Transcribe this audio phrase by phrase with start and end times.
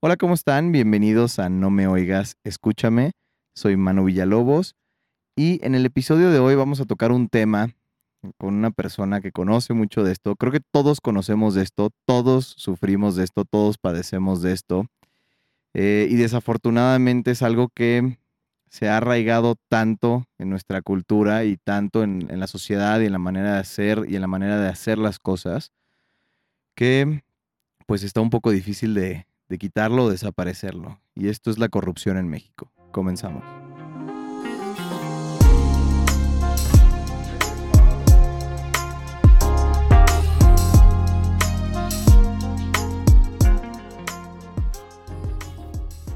[0.00, 0.70] Hola, ¿cómo están?
[0.70, 3.10] Bienvenidos a No Me Oigas, Escúchame.
[3.56, 4.76] Soy Manu Villalobos
[5.34, 7.74] y en el episodio de hoy vamos a tocar un tema
[8.36, 10.36] con una persona que conoce mucho de esto.
[10.36, 14.86] Creo que todos conocemos de esto, todos sufrimos de esto, todos padecemos de esto.
[15.74, 18.18] Eh, y desafortunadamente es algo que
[18.70, 23.12] se ha arraigado tanto en nuestra cultura y tanto en, en la sociedad y en
[23.12, 25.72] la manera de hacer y en la manera de hacer las cosas
[26.76, 27.24] que
[27.86, 31.00] pues está un poco difícil de, de quitarlo o desaparecerlo.
[31.14, 32.70] Y esto es la corrupción en México.
[32.92, 33.44] Comenzamos.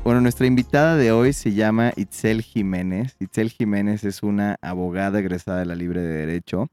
[0.04, 3.14] Bueno, nuestra invitada de hoy se llama Itzel Jiménez.
[3.20, 6.68] Itzel Jiménez es una abogada egresada de la Libre de Derecho.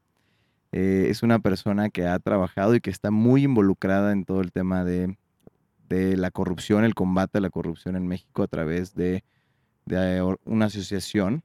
[0.72, 4.50] Eh, es una persona que ha trabajado y que está muy involucrada en todo el
[4.50, 5.16] tema de,
[5.90, 9.24] de la corrupción, el combate a la corrupción en México a través de,
[9.84, 11.42] de una asociación.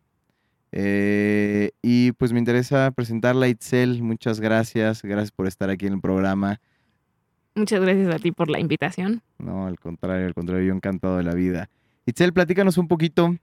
[0.71, 4.03] Eh, y pues me interesa presentarla, Itzel.
[4.03, 5.01] Muchas gracias.
[5.01, 6.61] Gracias por estar aquí en el programa.
[7.55, 9.21] Muchas gracias a ti por la invitación.
[9.39, 11.69] No, al contrario, al contrario, yo encantado de la vida.
[12.05, 13.35] Itzel, platícanos un poquito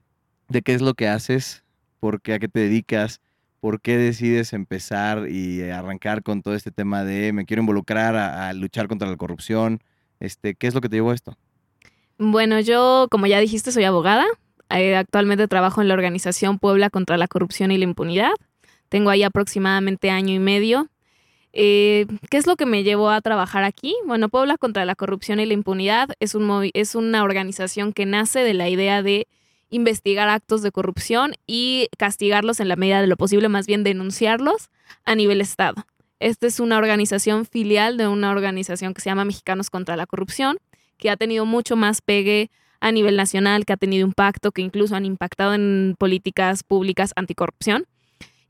[0.47, 1.63] de qué es lo que haces,
[1.99, 3.19] por qué, a qué te dedicas,
[3.59, 8.47] por qué decides empezar y arrancar con todo este tema de me quiero involucrar a,
[8.49, 9.81] a luchar contra la corrupción.
[10.23, 11.37] Este, ¿Qué es lo que te llevó a esto?
[12.17, 14.25] Bueno, yo, como ya dijiste, soy abogada.
[14.69, 18.31] Eh, actualmente trabajo en la organización Puebla contra la corrupción y la impunidad.
[18.87, 20.87] Tengo ahí aproximadamente año y medio.
[21.51, 23.95] Eh, ¿Qué es lo que me llevó a trabajar aquí?
[24.05, 28.39] Bueno, Puebla contra la corrupción y la impunidad es, un es una organización que nace
[28.39, 29.27] de la idea de
[29.69, 34.69] investigar actos de corrupción y castigarlos en la medida de lo posible, más bien denunciarlos
[35.03, 35.85] a nivel Estado.
[36.19, 40.57] Esta es una organización filial de una organización que se llama Mexicanos contra la Corrupción,
[40.97, 44.95] que ha tenido mucho más pegue a nivel nacional, que ha tenido impacto, que incluso
[44.95, 47.85] han impactado en políticas públicas anticorrupción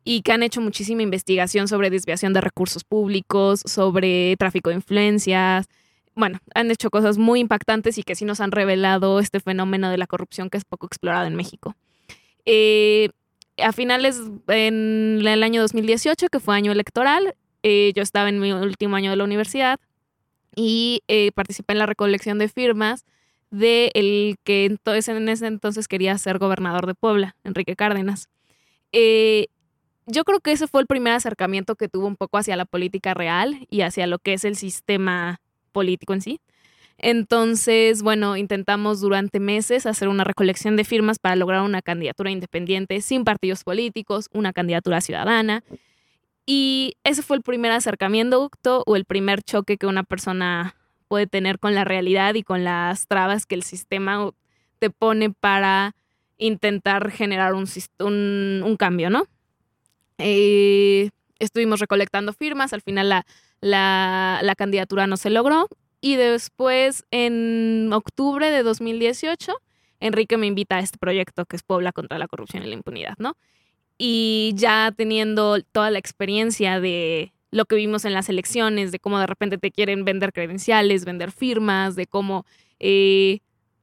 [0.03, 5.68] y que han hecho muchísima investigación sobre desviación de recursos públicos, sobre tráfico de influencias.
[6.16, 9.97] Bueno, han hecho cosas muy impactantes y que sí nos han revelado este fenómeno de
[9.97, 11.75] la corrupción que es poco explorado en México.
[12.46, 13.09] Eh,
[13.57, 18.51] a finales, en el año 2018, que fue año electoral, eh, yo estaba en mi
[18.51, 19.79] último año de la universidad
[20.56, 23.06] y eh, participé en la recolección de firmas
[23.50, 28.28] de el que entonces, en ese entonces quería ser gobernador de Puebla, Enrique Cárdenas.
[28.91, 29.47] Eh,
[30.06, 33.13] yo creo que ese fue el primer acercamiento que tuvo un poco hacia la política
[33.13, 35.40] real y hacia lo que es el sistema
[35.72, 36.41] político en sí.
[36.97, 43.02] Entonces, bueno, intentamos durante meses hacer una recolección de firmas para lograr una candidatura independiente
[43.02, 45.63] sin partidos políticos, una candidatura ciudadana.
[46.46, 48.52] Y ese fue el primer acercamiento
[48.86, 50.76] o el primer choque que una persona
[51.08, 54.31] puede tener con la realidad y con las trabas que el sistema
[54.80, 55.96] te pone para
[56.38, 59.26] intentar generar un, cambio, ¿no?
[60.18, 61.09] Eh,
[61.40, 63.24] estuvimos recolectando firmas, al final
[63.62, 65.68] la, candidatura no se logró
[66.02, 69.53] y después en octubre de 2018
[70.00, 73.16] Enrique me invita a este proyecto que es Puebla contra la corrupción y la impunidad,
[73.20, 73.38] ¿no?
[73.98, 79.20] Y ya teniendo toda la experiencia de lo que vimos en las elecciones, de cómo
[79.20, 82.46] de repente te quieren vender credenciales, vender firmas, de cómo
[82.80, 83.40] eh,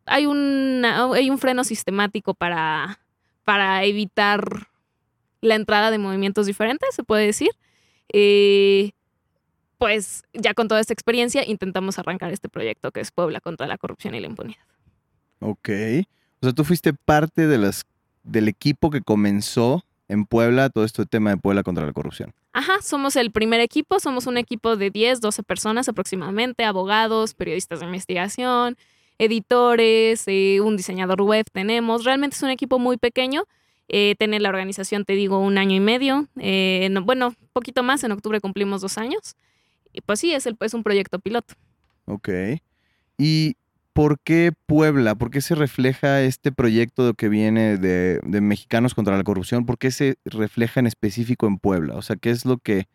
[0.06, 3.00] hay, hay un freno sistemático para,
[3.44, 4.43] para evitar
[5.41, 7.50] la entrada de movimientos diferentes, se puede decir.
[8.12, 8.91] Eh,
[9.78, 13.78] pues ya con toda esta experiencia intentamos arrancar este proyecto que es Puebla contra la
[13.78, 14.60] corrupción y la impunidad.
[15.38, 15.70] Ok.
[16.41, 17.87] O sea, tú fuiste parte de las,
[18.22, 22.34] del equipo que comenzó en Puebla todo este tema de Puebla contra la corrupción.
[22.53, 27.78] Ajá, somos el primer equipo, somos un equipo de 10, 12 personas aproximadamente, abogados, periodistas
[27.78, 28.76] de investigación,
[29.19, 32.04] editores, eh, un diseñador web tenemos.
[32.04, 33.44] Realmente es un equipo muy pequeño.
[33.88, 36.26] Eh, tener la organización, te digo, un año y medio.
[36.38, 39.37] Eh, no, bueno, poquito más, en octubre cumplimos dos años.
[39.93, 41.54] Y pues sí, es, el, es un proyecto piloto.
[42.06, 42.28] Ok.
[43.16, 43.56] Y
[43.92, 45.14] ¿por qué Puebla?
[45.14, 49.66] ¿Por qué se refleja este proyecto que viene de, Mexicanos contra la Corrupción?
[49.66, 51.96] ¿Por qué se refleja en específico en Puebla?
[51.96, 52.88] O sea, ¿qué es lo que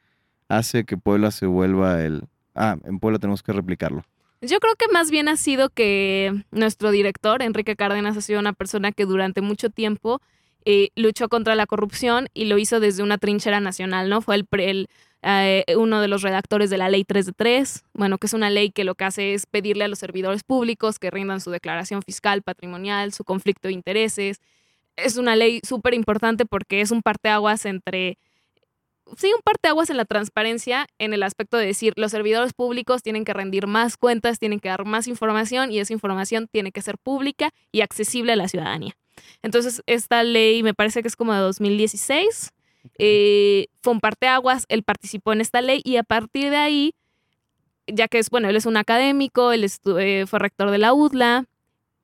[0.48, 2.24] hace que Puebla se vuelva el...
[2.54, 4.04] Ah, en Puebla tenemos que replicarlo.
[4.42, 8.54] Yo creo que más bien ha sido que nuestro director, Enrique Cárdenas, ha sido una
[8.54, 10.22] persona que durante mucho tiempo
[10.66, 14.22] eh, luchó contra la corrupción y lo hizo desde una trinchera nacional, ¿no?
[14.22, 14.90] Fue el, el
[15.28, 18.50] eh, uno de los redactores de la ley 3 de 3, bueno, que es una
[18.50, 22.04] ley que lo que hace es pedirle a los servidores públicos que rindan su declaración
[22.04, 24.40] fiscal, patrimonial, su conflicto de intereses.
[24.96, 28.18] Es una ley súper importante porque es un parteaguas entre
[29.18, 33.26] sí, un parteaguas en la transparencia en el aspecto de decir, los servidores públicos tienen
[33.26, 36.98] que rendir más cuentas, tienen que dar más información y esa información tiene que ser
[36.98, 38.96] pública y accesible a la ciudadanía.
[39.42, 42.52] Entonces, esta ley me parece que es como de 2016,
[42.98, 46.94] eh, fue un parteaguas, él participó en esta ley y a partir de ahí,
[47.88, 49.66] ya que es, bueno, él es un académico, él
[50.00, 51.46] eh, fue rector de la UDLA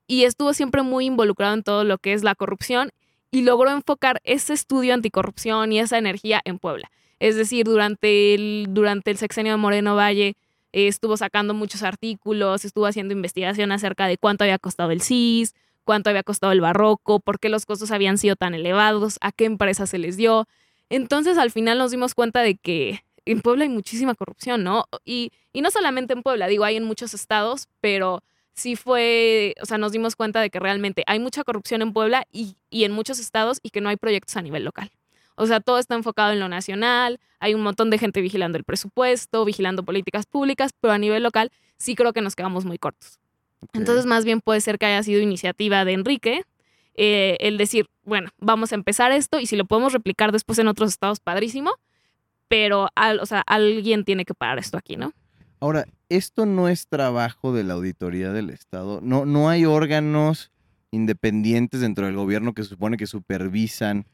[0.06, 2.90] y estuvo siempre muy involucrado en todo lo que es la corrupción
[3.30, 6.90] y logró enfocar ese estudio anticorrupción y esa energía en Puebla.
[7.18, 10.36] Es decir, durante el, durante el sexenio de Moreno Valle
[10.72, 15.54] eh, estuvo sacando muchos artículos, estuvo haciendo investigación acerca de cuánto había costado el CIS,
[15.84, 19.44] cuánto había costado el barroco, por qué los costos habían sido tan elevados, a qué
[19.44, 20.46] empresas se les dio.
[20.92, 24.84] Entonces al final nos dimos cuenta de que en Puebla hay muchísima corrupción, ¿no?
[25.06, 28.22] Y, y no solamente en Puebla, digo, hay en muchos estados, pero
[28.52, 32.26] sí fue, o sea, nos dimos cuenta de que realmente hay mucha corrupción en Puebla
[32.30, 34.90] y, en muchos estados y que no hay proyectos a nivel local.
[35.34, 38.64] O sea, todo está enfocado en lo nacional, hay un montón de gente vigilando el
[38.64, 43.18] presupuesto, vigilando políticas públicas, pero a nivel local sí creo que nos quedamos muy cortos.
[43.72, 46.44] Entonces, más bien puede ser que haya sido iniciativa de Enrique,
[46.94, 50.68] eh, el decir, bueno, vamos a empezar esto y si lo podemos replicar después en
[50.68, 51.72] otros estados, padrísimo,
[52.48, 52.88] pero
[53.20, 55.12] o sea, alguien tiene que parar esto aquí, ¿no?
[55.60, 59.00] Ahora, esto no es trabajo de la auditoría del Estado.
[59.00, 60.50] No, no hay órganos
[60.90, 64.06] independientes dentro del gobierno que supone que supervisan.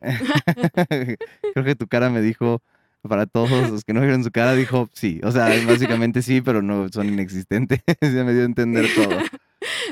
[0.00, 2.62] Creo que tu cara me dijo,
[3.08, 5.20] para todos los que no vieron su cara, dijo sí.
[5.22, 7.80] O sea, básicamente sí, pero no son inexistentes.
[8.00, 9.10] ya me dio a entender todo.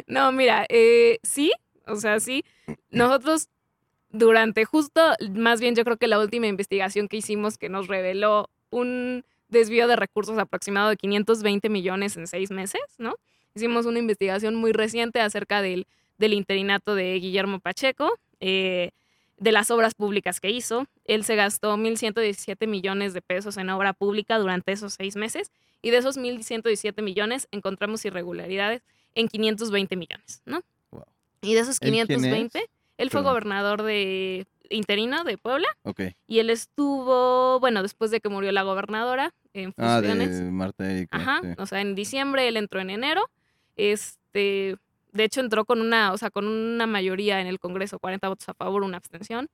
[0.06, 1.50] No, mira, eh, sí,
[1.86, 2.44] o sea, sí.
[2.90, 3.48] Nosotros
[4.10, 5.00] durante justo,
[5.32, 9.88] más bien yo creo que la última investigación que hicimos que nos reveló un desvío
[9.88, 13.16] de recursos aproximado de 520 millones en seis meses, ¿no?
[13.54, 15.86] Hicimos una investigación muy reciente acerca del,
[16.18, 18.90] del interinato de Guillermo Pacheco, eh,
[19.38, 20.86] de las obras públicas que hizo.
[21.04, 25.50] Él se gastó 1.117 millones de pesos en obra pública durante esos seis meses
[25.82, 28.82] y de esos 1.117 millones encontramos irregularidades
[29.14, 30.62] en 520 millones, ¿no?
[31.44, 32.68] Y de esos 520,
[32.98, 35.68] él fue gobernador de interino de Puebla.
[35.82, 36.00] Ok.
[36.26, 40.28] Y él estuvo, bueno, después de que murió la gobernadora, en funciones.
[40.28, 41.16] Ah, de Marta Erika.
[41.16, 43.30] Ajá, o sea, en diciembre, él entró en enero.
[43.76, 44.76] Este,
[45.12, 48.48] de hecho, entró con una, o sea, con una mayoría en el Congreso, 40 votos
[48.48, 49.48] a favor, una abstención.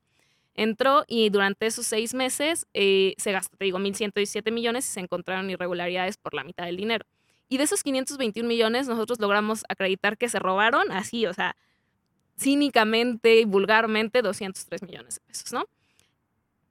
[0.55, 5.01] Entró y durante esos seis meses eh, se gastó, te digo, 1.117 millones y se
[5.01, 7.05] encontraron irregularidades por la mitad del dinero.
[7.49, 11.57] Y de esos 521 millones, nosotros logramos acreditar que se robaron así, o sea,
[12.41, 15.67] cínicamente y vulgarmente 203 millones de pesos, ¿no?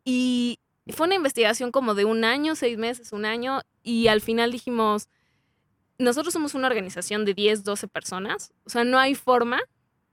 [0.03, 4.51] Y fue una investigación como de un año, seis meses, un año, y al final
[4.51, 5.07] dijimos,
[5.99, 9.59] nosotros somos una organización de 10, 12 personas, o sea, no hay forma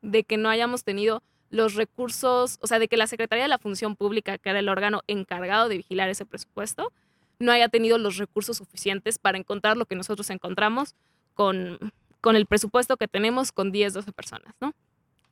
[0.03, 3.59] de que no hayamos tenido los recursos, o sea, de que la Secretaría de la
[3.59, 6.93] Función Pública, que era el órgano encargado de vigilar ese presupuesto,
[7.39, 10.95] no haya tenido los recursos suficientes para encontrar lo que nosotros encontramos
[11.35, 11.79] con,
[12.21, 14.75] con el presupuesto que tenemos con 10, 12 personas, ¿no?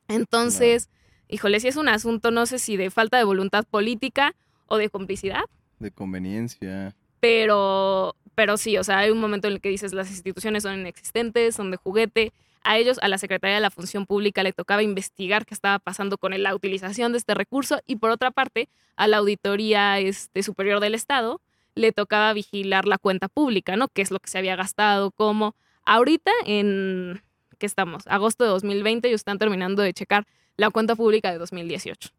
[0.07, 0.89] Entonces,
[1.27, 4.35] híjole, si es un asunto, no sé si de falta de voluntad política
[4.67, 5.43] o de complicidad.
[5.79, 6.95] De conveniencia.
[7.19, 10.79] Pero, pero sí, o sea, hay un momento en el que dices las instituciones son
[10.79, 12.33] inexistentes, son de juguete.
[12.63, 16.17] A ellos, a la Secretaría de la Función Pública, le tocaba investigar qué estaba pasando
[16.17, 20.79] con la utilización de este recurso y por otra parte, a la Auditoría este, Superior
[20.79, 21.41] del Estado
[21.75, 23.89] le tocaba vigilar la cuenta pública, ¿no?
[23.89, 25.11] ¿Qué es lo que se había gastado?
[25.11, 25.55] ¿Cómo?
[25.83, 27.21] Ahorita, en,
[27.55, 30.25] que estamos, agosto de 2020, y están terminando de checar
[30.57, 32.09] la cuenta pública de 2018.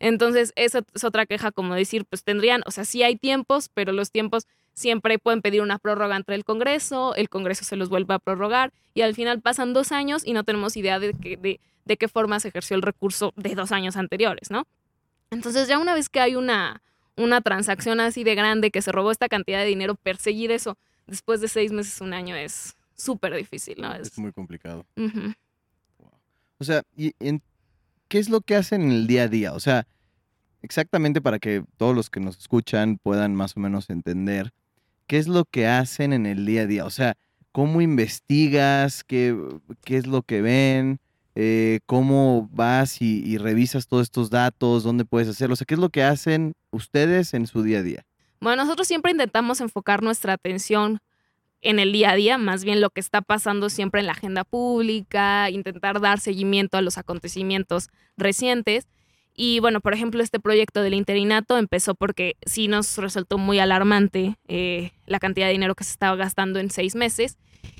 [0.00, 3.92] Entonces, esa es otra queja, como decir, pues tendrían, o sea, sí hay tiempos, pero
[3.92, 8.14] los tiempos siempre pueden pedir una prórroga entre el Congreso, el Congreso se los vuelve
[8.14, 11.96] a prorrogar y al final pasan dos años y no tenemos idea de, de, de
[11.96, 14.66] qué forma se ejerció el recurso de dos años anteriores, ¿no?
[15.30, 16.80] Entonces, ya una vez que hay una,
[17.16, 20.78] una transacción así de grande que se robó esta cantidad de dinero, perseguir eso
[21.08, 23.94] después de seis meses, un año es súper difícil, ¿no?
[23.94, 24.84] Es, muy complicado.
[26.58, 27.42] O sea, ¿y en,
[28.08, 29.54] ¿qué es lo que hacen en el día a día?
[29.54, 29.86] O sea,
[30.62, 34.52] exactamente para que todos los que nos escuchan puedan más o menos entender,
[35.06, 36.84] ¿qué es lo que hacen en el día a día?
[36.84, 37.16] O sea,
[37.52, 39.04] ¿cómo investigas?
[39.04, 39.36] ¿Qué,
[39.84, 40.98] qué es lo que ven?
[41.36, 44.82] Eh, ¿Cómo vas y, y revisas todos estos datos?
[44.82, 45.52] ¿Dónde puedes hacerlo?
[45.52, 48.04] O sea, ¿qué es lo que hacen ustedes en su día a día?
[48.40, 51.00] Bueno, nosotros siempre intentamos enfocar nuestra atención
[51.60, 54.44] en el día a día, más bien lo que está pasando siempre en la agenda
[54.44, 58.86] pública, intentar dar seguimiento a los acontecimientos recientes.
[59.34, 64.36] Y bueno, por ejemplo, este proyecto del interinato empezó porque sí nos resultó muy alarmante
[64.48, 67.38] eh, la cantidad de dinero que se estaba gastando en seis meses.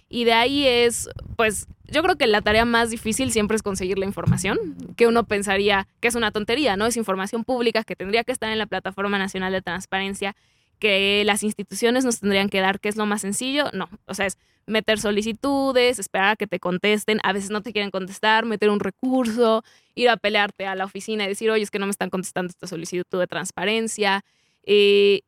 [0.09, 3.99] Y de ahí es, pues, yo creo que la tarea más difícil siempre es conseguir
[3.99, 4.59] la información,
[4.97, 6.87] que uno pensaría que es una tontería, ¿no?
[6.87, 10.37] Es información pública que tendría que estar en la Plataforma Nacional de Transparencia,
[10.79, 13.67] que las instituciones nos tendrían que dar, que es lo más sencillo.
[13.73, 17.73] No, o sea, es meter solicitudes, esperar a que te contesten, a veces no te
[17.73, 21.71] quieren contestar, meter un recurso, ir a pelearte a la oficina y decir, oye, es
[21.71, 24.25] que no me están contestando esta solicitud de transparencia.
[24.65, 25.23] Eh,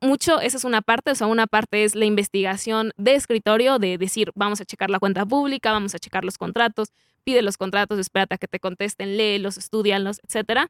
[0.00, 3.98] mucho, esa es una parte, o sea, una parte es la investigación de escritorio, de
[3.98, 6.92] decir, vamos a checar la cuenta pública, vamos a checar los contratos,
[7.24, 10.68] pide los contratos, espérate a que te contesten, léelos, estudianlos, etc.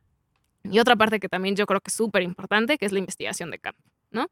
[0.64, 3.50] Y otra parte que también yo creo que es súper importante, que es la investigación
[3.50, 4.28] de campo, ¿no?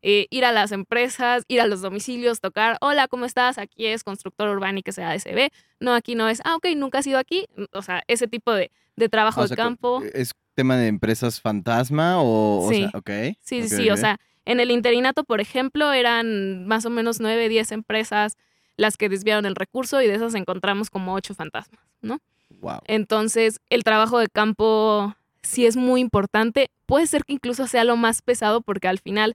[0.00, 3.58] Eh, ir a las empresas, ir a los domicilios, tocar, hola, ¿cómo estás?
[3.58, 5.50] Aquí es constructor urbano y que sea ASB.
[5.80, 7.46] No, aquí no es, ah, ok, nunca has ido aquí.
[7.72, 10.02] O sea, ese tipo de, de trabajo de campo.
[10.14, 12.84] ¿Es tema de empresas fantasma o, sí.
[12.84, 13.36] o sea, ok?
[13.40, 13.90] Sí, okay, sí.
[13.90, 18.36] O sea, en el interinato, por ejemplo, eran más o menos 9, 10 empresas
[18.76, 22.20] las que desviaron el recurso y de esas encontramos como 8 fantasmas, ¿no?
[22.60, 22.78] Wow.
[22.86, 25.14] Entonces, el trabajo de campo
[25.48, 26.70] sí es muy importante.
[26.86, 29.34] Puede ser que incluso sea lo más pesado porque al final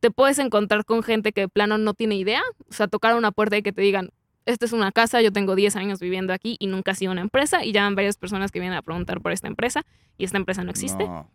[0.00, 2.42] te puedes encontrar con gente que de plano no tiene idea.
[2.68, 4.10] O sea, tocar una puerta y que te digan,
[4.46, 7.20] esta es una casa, yo tengo 10 años viviendo aquí y nunca ha sido una
[7.20, 9.84] empresa y llaman varias personas que vienen a preguntar por esta empresa
[10.16, 11.04] y esta empresa no existe.
[11.04, 11.30] No.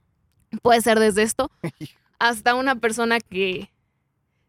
[0.63, 1.51] Puede ser desde esto
[2.20, 3.70] hasta una persona que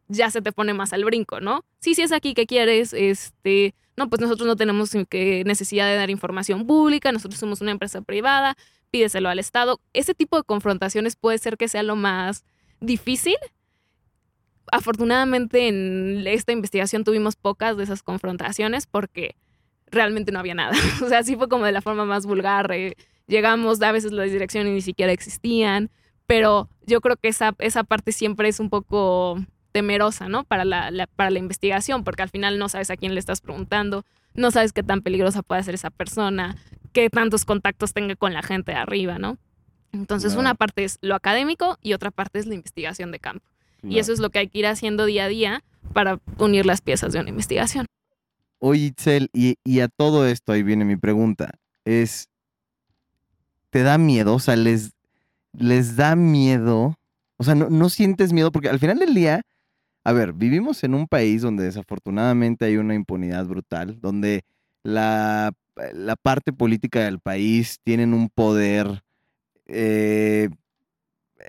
[0.08, 1.64] ya se te pone más al brinco, ¿no?
[1.80, 5.96] Sí, sí es aquí que quieres, este, no, pues nosotros no tenemos que necesidad de
[5.96, 8.56] dar información pública, nosotros somos una empresa privada,
[8.90, 9.80] pídeselo al Estado.
[9.92, 12.44] Ese tipo de confrontaciones puede ser que sea lo más
[12.80, 13.36] difícil.
[14.72, 19.36] Afortunadamente en esta investigación tuvimos pocas de esas confrontaciones porque
[19.90, 20.74] realmente no había nada.
[21.04, 22.70] o sea, sí fue como de la forma más vulgar.
[22.72, 25.90] eh, llegamos, a veces las direcciones ni siquiera existían,
[26.26, 29.38] pero yo creo que esa, esa parte siempre es un poco
[29.72, 30.44] temerosa, ¿no?
[30.44, 34.04] Para la, para la investigación, porque al final no sabes a quién le estás preguntando,
[34.34, 36.56] no sabes qué tan peligrosa puede ser esa persona,
[36.96, 39.36] qué tantos contactos tenga con la gente de arriba, ¿no?
[39.92, 43.44] Entonces, una parte es lo académico y otra parte es la investigación de campo.
[43.82, 45.62] Y eso es lo que hay que ir haciendo día a día
[45.92, 47.84] para unir las piezas de una investigación.
[48.58, 52.30] Oye, Itzel, y, y a todo esto, ahí viene mi pregunta, es,
[53.68, 54.34] ¿te da miedo?
[54.34, 54.92] O sea, ¿les,
[55.52, 56.96] les da miedo?
[57.36, 58.50] O sea, ¿no, no sientes miedo?
[58.50, 59.42] Porque al final del día,
[60.02, 64.44] a ver, vivimos en un país donde desafortunadamente hay una impunidad brutal, donde
[64.82, 65.52] la,
[65.94, 69.02] la parte política del país tienen un poder
[69.66, 70.48] eh,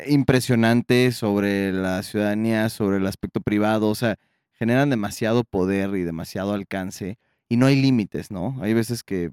[0.08, 4.18] impresionante sobre la ciudadanía, sobre el aspecto privado, o sea,
[4.54, 7.18] generan demasiado poder y demasiado alcance
[7.50, 8.58] y no hay límites, ¿no?
[8.62, 9.32] Hay veces que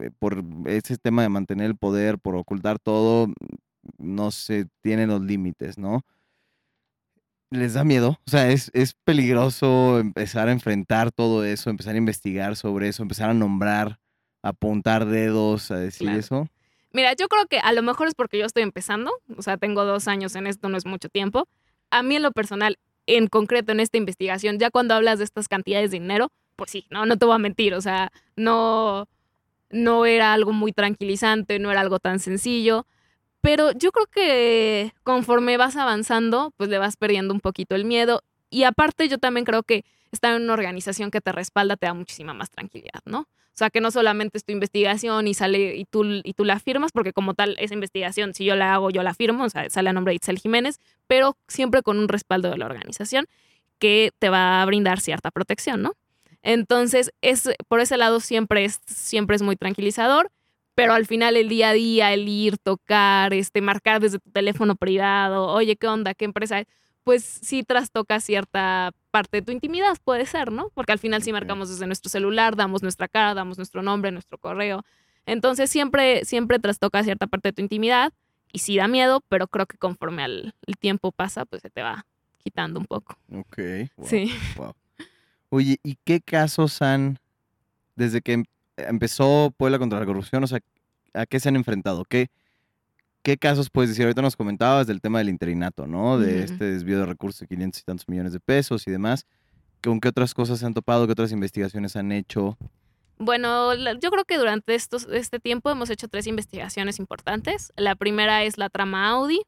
[0.00, 3.32] eh, por ese tema de mantener el poder, por ocultar todo,
[3.98, 6.04] no se tienen los límites, ¿no?
[7.50, 8.20] ¿Les da miedo?
[8.26, 13.02] O sea, es, es peligroso empezar a enfrentar todo eso, empezar a investigar sobre eso,
[13.02, 13.98] empezar a nombrar,
[14.42, 16.20] apuntar dedos, a decir Claro.
[16.20, 16.48] eso.
[16.92, 19.84] Mira, yo creo que a lo mejor es porque yo estoy empezando, o sea, tengo
[19.84, 21.46] dos años en esto, no es mucho tiempo.
[21.90, 25.48] A mí en lo personal, en concreto en esta investigación, ya cuando hablas de estas
[25.48, 29.06] cantidades de dinero, pues sí, no, no te voy a mentir, o sea, no,
[29.70, 32.86] no era algo muy tranquilizante, no era algo tan sencillo,
[33.40, 38.22] pero yo creo que conforme vas avanzando, pues le vas perdiendo un poquito el miedo
[38.50, 41.94] y aparte yo también creo que estar en una organización que te respalda te da
[41.94, 43.20] muchísima más tranquilidad, ¿no?
[43.20, 46.60] O sea, que no solamente es tu investigación y sale y tú, y tú la
[46.60, 49.68] firmas, porque como tal, esa investigación, si yo la hago, yo la firmo, o sea,
[49.68, 53.26] sale a nombre de Itzel Jiménez, pero siempre con un respaldo de la organización
[53.80, 55.94] que te va a brindar cierta protección, ¿no?
[56.42, 60.30] Entonces, es, por ese lado siempre es, siempre es muy tranquilizador,
[60.76, 64.76] pero al final el día a día, el ir, tocar, este, marcar desde tu teléfono
[64.76, 66.14] privado, oye, ¿qué onda?
[66.14, 66.68] ¿Qué empresa es?
[67.02, 70.70] Pues sí trastoca cierta parte de tu intimidad, puede ser, ¿no?
[70.74, 74.38] Porque al final si marcamos desde nuestro celular, damos nuestra cara, damos nuestro nombre, nuestro
[74.38, 74.84] correo.
[75.26, 78.12] Entonces siempre, siempre trastoca cierta parte de tu intimidad
[78.52, 81.82] y sí da miedo, pero creo que conforme al, el tiempo pasa, pues se te
[81.82, 82.06] va
[82.38, 83.18] quitando un poco.
[83.32, 83.58] Ok.
[83.96, 84.06] wow.
[84.08, 84.32] Sí.
[84.56, 84.74] Wow.
[85.50, 87.18] Oye, ¿y qué casos han,
[87.96, 88.44] desde que em-
[88.76, 90.60] empezó Puebla contra la corrupción, o sea,
[91.14, 92.04] a qué se han enfrentado?
[92.04, 92.28] ¿Qué,
[93.22, 94.04] qué casos puedes decir?
[94.04, 96.18] Ahorita nos comentabas del tema del interinato, ¿no?
[96.18, 99.26] De este desvío de recursos de 500 y tantos millones de pesos y demás.
[99.82, 101.06] ¿Con qué otras cosas se han topado?
[101.06, 102.56] ¿Qué otras investigaciones han hecho?
[103.18, 107.72] Bueno, yo creo que durante estos, este tiempo hemos hecho tres investigaciones importantes.
[107.76, 109.40] La primera es la trama Audi,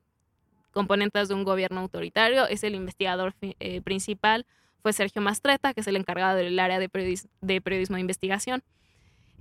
[0.72, 2.46] componentes de un gobierno autoritario.
[2.48, 4.46] Es el investigador eh, principal,
[4.82, 8.62] fue Sergio Mastreta, que es el encargado del área de, periodis- de periodismo de investigación.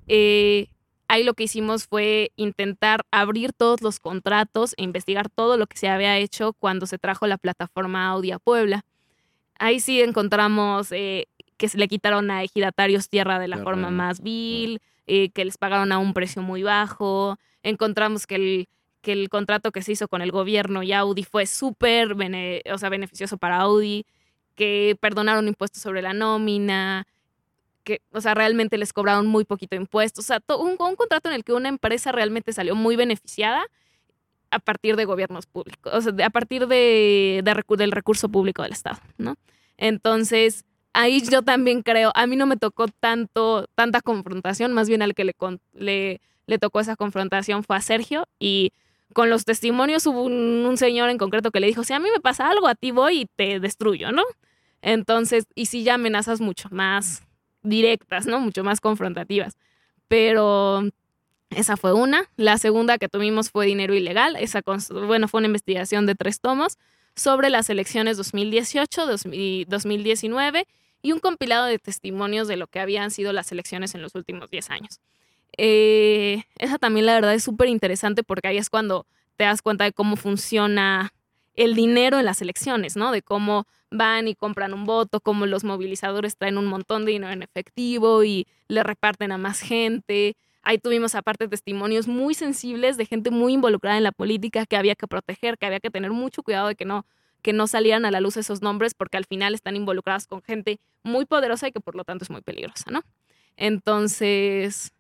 [0.08, 0.70] Eh,
[1.10, 5.76] ahí lo que hicimos fue intentar abrir todos los contratos e investigar todo lo que
[5.76, 8.86] se había hecho cuando se trajo la plataforma Audi a Puebla.
[9.58, 14.22] Ahí sí encontramos eh, que se le quitaron a ejidatarios tierra de la forma más
[14.22, 17.38] vil, eh, que les pagaron a un precio muy bajo.
[17.64, 18.70] Encontramos que el,
[19.02, 22.90] que el contrato que se hizo con el gobierno y Audi fue súper o sea,
[22.90, 24.06] beneficioso para Audi,
[24.54, 27.08] que perdonaron impuestos sobre la nómina,
[27.90, 30.26] que, o sea, realmente les cobraron muy poquito impuestos.
[30.26, 33.66] O sea, un, un, contrato en el que una empresa realmente salió muy beneficiada
[34.52, 39.00] a partir de gobiernos públicos, o sea, a partir de, del recurso público del Estado,
[39.18, 39.36] ¿no?
[39.78, 45.02] Entonces, ahí yo también creo, a mí no me tocó tanto, tanta confrontación, más bien
[45.02, 45.36] al que le,
[45.74, 48.74] le, le tocó esa confrontación fue a Sergio y
[49.14, 52.10] con los testimonios hubo un, un, señor en concreto que le dijo, si a mí
[52.14, 54.24] me pasa algo, a ti voy y te destruyo, ¿no?
[54.82, 57.24] Entonces, y si ya amenazas mucho más
[57.64, 58.40] directas, ¿no?
[58.40, 59.58] Mucho más confrontativas.
[60.08, 60.84] Pero
[61.50, 62.30] esa fue una.
[62.38, 64.36] La segunda que tuvimos fue dinero ilegal.
[64.36, 64.62] Esa,
[64.92, 66.78] bueno, fue una investigación de tres tomos
[67.16, 69.08] sobre las elecciones 2018,
[69.68, 70.68] 2019
[71.02, 74.50] y un compilado de testimonios de lo que habían sido las elecciones en los últimos
[74.50, 75.00] 10 años.
[75.58, 79.84] Eh, esa también la verdad es súper interesante porque ahí es cuando te das cuenta
[79.84, 81.14] de cómo funciona
[81.60, 83.12] el dinero en las elecciones, ¿no?
[83.12, 87.34] De cómo van y compran un voto, cómo los movilizadores traen un montón de dinero
[87.34, 90.38] en efectivo y le reparten a más gente.
[90.62, 94.96] Ahí tuvimos aparte testimonios muy sensibles de gente muy involucrada en la política que había
[94.96, 97.06] que proteger, que había que tener mucho cuidado de que no
[97.42, 100.80] que no salieran a la luz esos nombres porque al final están involucradas con gente
[101.04, 103.02] muy poderosa y que por lo tanto es muy peligrosa, ¿no?
[103.56, 104.92] Entonces,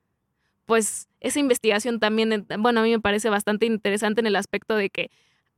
[0.65, 4.89] pues esa investigación también, bueno, a mí me parece bastante interesante en el aspecto de
[4.89, 5.09] que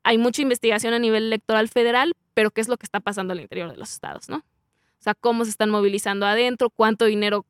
[0.03, 3.39] hay mucha investigación a nivel electoral federal, pero qué es lo que está pasando al
[3.39, 4.38] interior de los estados, ¿no?
[4.38, 7.46] O sea, cómo se están movilizando adentro, cuánto dinero,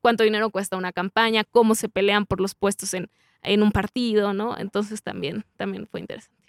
[0.00, 3.10] cuánto dinero cuesta una campaña, cómo se pelean por los puestos en,
[3.42, 4.56] en un partido, ¿no?
[4.58, 6.42] Entonces también, también fue interesante.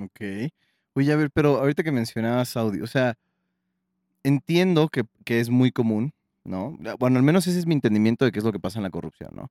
[0.00, 0.50] Ok.
[0.94, 3.16] Oye, a ver, pero ahorita que mencionabas audio, o sea,
[4.24, 6.12] entiendo que, que es muy común,
[6.42, 6.76] ¿no?
[6.98, 8.90] Bueno, al menos ese es mi entendimiento de qué es lo que pasa en la
[8.90, 9.50] corrupción, ¿no?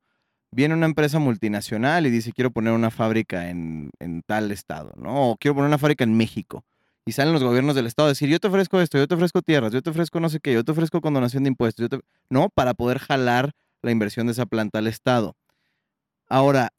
[0.51, 3.91] Viene una empresa multinacional y dice, quiero poner una fábrica en,
[4.25, 5.31] tal estado, ¿no?
[5.31, 6.63] O quiero poner una fábrica en México.
[7.05, 9.41] Y salen los gobiernos del estado a decir, yo te ofrezco esto, yo te ofrezco
[9.41, 11.87] tierras, yo te ofrezco no sé qué, yo te ofrezco condonación de impuestos,
[12.29, 12.49] ¿no?
[12.49, 15.35] Para poder jalar la inversión de esa planta al estado.
[16.27, 16.69] Ahora,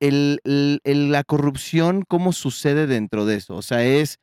[0.00, 3.56] la corrupción, ¿cómo sucede dentro de eso?
[3.56, 4.18] O sea, es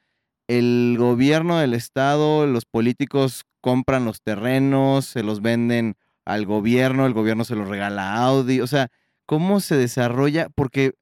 [0.48, 5.96] el gobierno del estado, los políticos compran los terrenos, se los venden
[6.30, 8.90] al gobierno, el gobierno se lo regala a Audi, o sea,
[9.26, 10.48] ¿cómo se desarrolla?
[10.54, 10.94] Porque,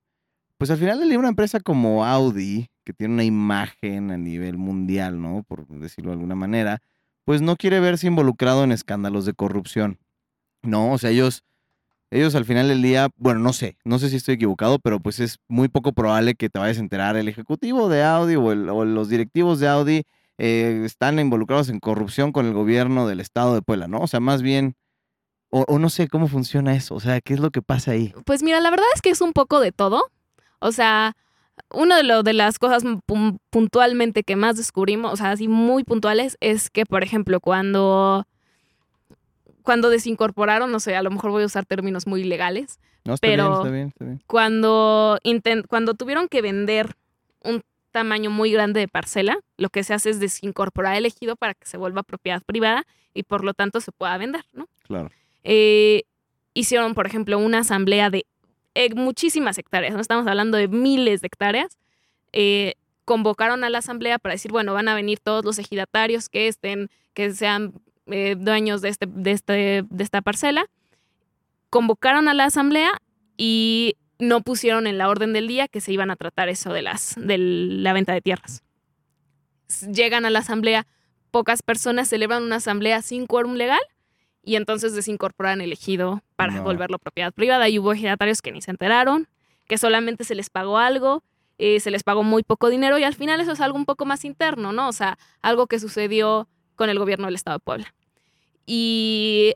[0.57, 5.21] pues al final de una empresa como Audi, que tiene una imagen a nivel mundial,
[5.21, 5.43] ¿no?
[5.43, 6.79] Por decirlo de alguna manera,
[7.25, 9.99] pues no quiere verse involucrado en escándalos de corrupción,
[10.63, 10.93] ¿no?
[10.93, 11.43] O sea, ellos,
[12.09, 15.19] ellos al final del día, bueno, no sé, no sé si estoy equivocado, pero pues
[15.19, 18.85] es muy poco probable que te vayas a enterar el ejecutivo de Audi o, o
[18.85, 20.03] los directivos de Audi
[20.37, 23.99] eh, están involucrados en corrupción con el gobierno del estado de Puebla, ¿no?
[23.99, 24.75] O sea, más bien
[25.49, 28.13] o, no sé cómo funciona eso, o sea, ¿qué es lo que pasa ahí?
[28.25, 30.03] Pues mira, la verdad es que es un poco de todo.
[30.59, 31.15] O sea,
[31.71, 32.83] una de, lo, de las cosas
[33.49, 38.25] puntualmente que más descubrimos, o sea, así muy puntuales, es que, por ejemplo, cuando,
[39.63, 43.25] cuando desincorporaron, no sé, a lo mejor voy a usar términos muy legales, no, está
[43.25, 44.21] pero bien, está bien, está bien.
[44.27, 45.19] Cuando,
[45.69, 46.95] cuando tuvieron que vender
[47.43, 51.53] un tamaño muy grande de parcela, lo que se hace es desincorporar el ejido para
[51.53, 54.67] que se vuelva propiedad privada y por lo tanto se pueda vender, ¿no?
[54.83, 55.09] Claro.
[55.49, 56.03] Eh,
[56.53, 58.25] hicieron, por ejemplo, una asamblea de
[58.75, 61.77] eh, muchísimas hectáreas, no estamos hablando de miles de hectáreas.
[62.33, 62.73] Eh,
[63.05, 66.89] convocaron a la asamblea para decir, bueno, van a venir todos los ejidatarios que estén,
[67.13, 67.73] que sean
[68.05, 70.65] dueños de, este, de, este, de esta parcela.
[71.69, 72.91] Convocaron a la asamblea
[73.37, 76.81] y no pusieron en la orden del día que se iban a tratar eso de,
[76.81, 78.63] las, de la venta de tierras.
[79.93, 80.87] Llegan a la asamblea,
[81.31, 83.81] pocas personas celebran una asamblea sin quórum legal
[84.47, 87.67] y entonces desincorporan el ejido para volverlo propiedad privada.
[87.67, 89.27] Y hubo ejidatarios que ni se enteraron,
[89.67, 91.21] que solamente se les pagó algo,
[91.57, 94.05] eh, se les pagó muy poco dinero y al final eso es algo un poco
[94.05, 94.87] más interno, ¿no?
[94.87, 97.93] O sea, algo que sucedió con el gobierno del Estado de Puebla.
[98.65, 99.55] Y,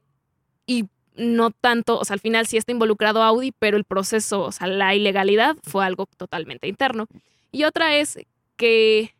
[0.65, 4.51] y no tanto, o sea, al final sí está involucrado Audi, pero el proceso, o
[4.51, 7.07] sea, la ilegalidad fue algo totalmente interno.
[7.53, 8.19] Y otra es
[8.57, 9.15] que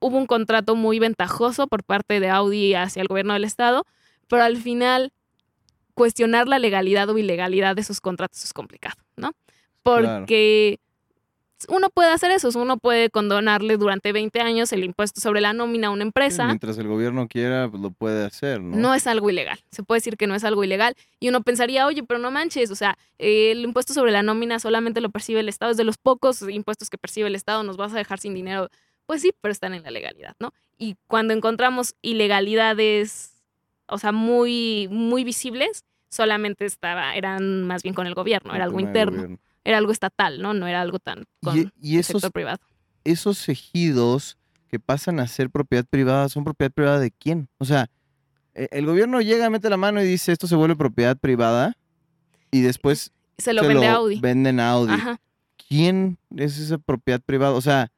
[0.00, 3.86] hubo un contrato muy ventajoso por parte de Audi hacia el gobierno del Estado,
[4.28, 5.12] pero al final
[5.94, 9.32] cuestionar la legalidad o ilegalidad de esos contratos es complicado, ¿no?
[9.82, 10.80] Porque
[11.68, 15.88] uno puede hacer eso, uno puede condonarle durante 20 años el impuesto sobre la nómina
[15.88, 16.46] a una empresa.
[16.46, 18.76] mientras el gobierno quiera, pues lo puede hacer, ¿no?
[18.76, 20.94] No es algo ilegal, se puede decir que no es algo ilegal.
[21.20, 25.00] Y uno pensaría, oye, pero no manches, o sea, el impuesto sobre la nómina solamente
[25.00, 27.92] lo percibe el Estado, es de los pocos impuestos que percibe el Estado, nos vas
[27.94, 28.68] a dejar sin dinero.
[29.06, 30.52] Pues sí, pero están en la legalidad, ¿no?
[30.78, 33.33] Y cuando encontramos ilegalidades,
[33.86, 38.78] o sea, muy, muy visibles, solamente estaba, eran más bien con el gobierno, era algo
[38.78, 40.54] tema del interno, era algo estatal, ¿no?
[40.54, 42.58] No era algo tan con Y, y el esos, sector privado.
[43.04, 44.36] esos ejidos
[44.68, 47.48] que pasan a ser propiedad privada, ¿son propiedad privada de quién?
[47.58, 47.88] O sea,
[48.54, 51.76] e- el gobierno llega, mete la mano y dice, esto se vuelve propiedad privada,
[52.50, 54.20] y después Se lo vende Audi.
[54.20, 54.92] venden a Audi.
[54.92, 55.20] Ajá.
[55.68, 57.52] ¿Quién es esa propiedad privada?
[57.54, 57.90] O sea,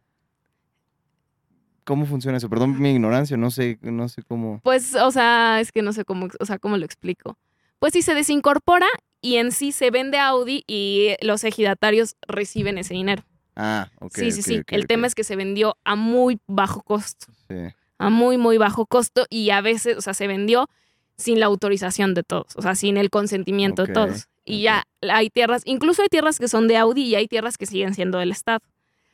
[1.86, 2.50] ¿cómo funciona eso?
[2.50, 4.60] Perdón mi ignorancia, no sé, no sé cómo.
[4.62, 7.38] Pues, o sea, es que no sé cómo, o sea, cómo lo explico.
[7.78, 8.88] Pues sí, se desincorpora
[9.22, 13.22] y en sí se vende a Audi y los ejidatarios reciben ese dinero.
[13.54, 14.12] Ah, ok.
[14.14, 14.62] sí, sí, sí.
[14.66, 18.84] El tema es que se vendió a muy bajo costo, Sí, a muy, muy bajo
[18.84, 20.68] costo y a veces, o sea, se vendió
[21.16, 24.28] sin la autorización de todos, o sea, sin el consentimiento de todos.
[24.44, 27.66] Y ya hay tierras, incluso hay tierras que son de Audi y hay tierras que
[27.66, 28.60] siguen siendo del Estado.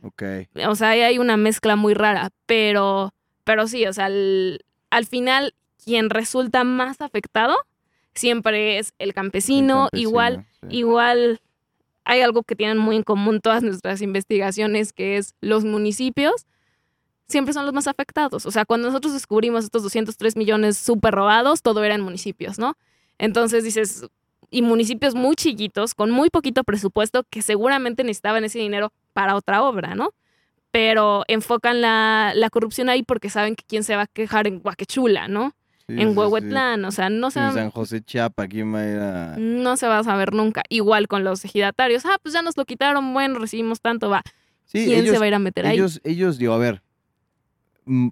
[0.02, 0.22] Ok.
[0.68, 5.06] O sea, ahí hay una mezcla muy rara, pero, pero sí, o sea, al, al
[5.06, 7.56] final quien resulta más afectado
[8.14, 10.76] siempre es el El campesino, campesino, igual, sí.
[10.76, 11.40] igual
[12.04, 16.46] hay algo que tienen muy en común todas nuestras investigaciones, que es los municipios
[17.26, 18.46] siempre son los más afectados.
[18.46, 22.76] O sea, cuando nosotros descubrimos estos 203 millones súper robados, todo era en municipios, ¿no?
[23.18, 24.06] Entonces dices,
[24.52, 29.62] y municipios muy chiquitos, con muy poquito presupuesto, que seguramente necesitaban ese dinero para otra
[29.64, 30.10] obra, ¿no?
[30.70, 34.60] Pero enfocan la, la corrupción ahí porque saben que quién se va a quejar en
[34.60, 35.54] Guaquechula, ¿no?
[35.86, 36.18] Sí, en sí, sí.
[36.18, 39.36] Huehuetlán, o sea, no se, en San José Chiapa, ¿quién va a ir a...?
[39.38, 40.62] no se va a saber nunca.
[40.68, 44.22] Igual con los ejidatarios, ah, pues ya nos lo quitaron, bueno, recibimos tanto, va.
[44.70, 45.78] ¿Quién ellos, se va a ir a meter ahí?
[46.04, 46.82] ellos, digo, a ver,
[47.86, 48.08] mm,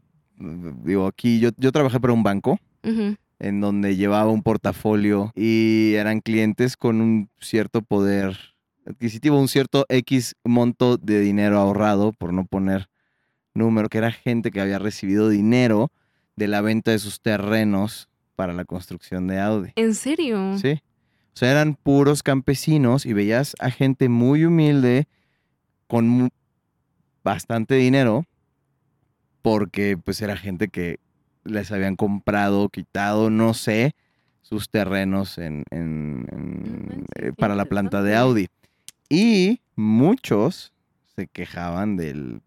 [0.84, 5.94] digo, aquí yo, yo trabajé para un banco Ujú, en donde llevaba un portafolio y
[5.94, 8.36] eran clientes con un cierto poder
[8.86, 12.88] adquisitivo, un cierto X monto de dinero ahorrado, por no poner
[13.54, 15.90] número, que era gente que había recibido dinero
[16.36, 19.72] de la venta de sus terrenos para la construcción de Audi.
[19.76, 20.56] ¿En serio?
[20.58, 20.80] Sí.
[21.34, 25.06] O sea, eran puros campesinos y veías a gente muy humilde
[25.86, 26.30] con
[27.22, 28.24] bastante dinero
[29.42, 30.98] porque pues era gente que
[31.44, 33.94] les habían comprado, quitado, no sé,
[34.42, 36.26] sus terrenos en, en-
[37.16, 38.16] eh, para la planta de.
[38.16, 38.48] Audi.
[39.08, 40.72] Y muchos
[41.16, 42.40] se quejaban del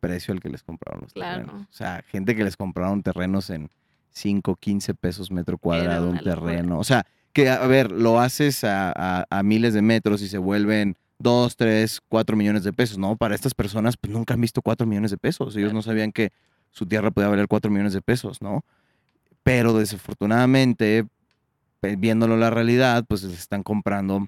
[0.00, 1.40] precio al que les compraron los Claro.
[1.46, 1.62] terrenos.
[1.70, 3.70] O sea, gente que les compraron terrenos en
[4.10, 6.78] 5, 15 pesos metro cuadrado un terreno.
[6.78, 10.38] O sea, que a ver, lo haces a, a- a miles de metros y se
[10.38, 13.16] vuelven 2, 3, 4 millones de pesos, ¿no?
[13.16, 15.54] Para estas personas, pues nunca han visto 4 millones de pesos.
[15.56, 15.74] Ellos Claro.
[15.74, 16.30] no sabían que
[16.72, 18.64] su tierra podía valer 4 millones de pesos, ¿no?
[19.44, 21.04] Pero desafortunadamente,
[21.80, 24.26] viéndolo la realidad, pues les están comprando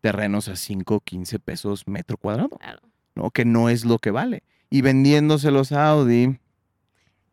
[0.00, 2.80] terrenos a 5, 15 pesos metro cuadrado, Claro.
[3.14, 3.30] ¿no?
[3.30, 4.42] Que no es lo que vale.
[4.70, 6.38] Y vendiéndoselos a Audi,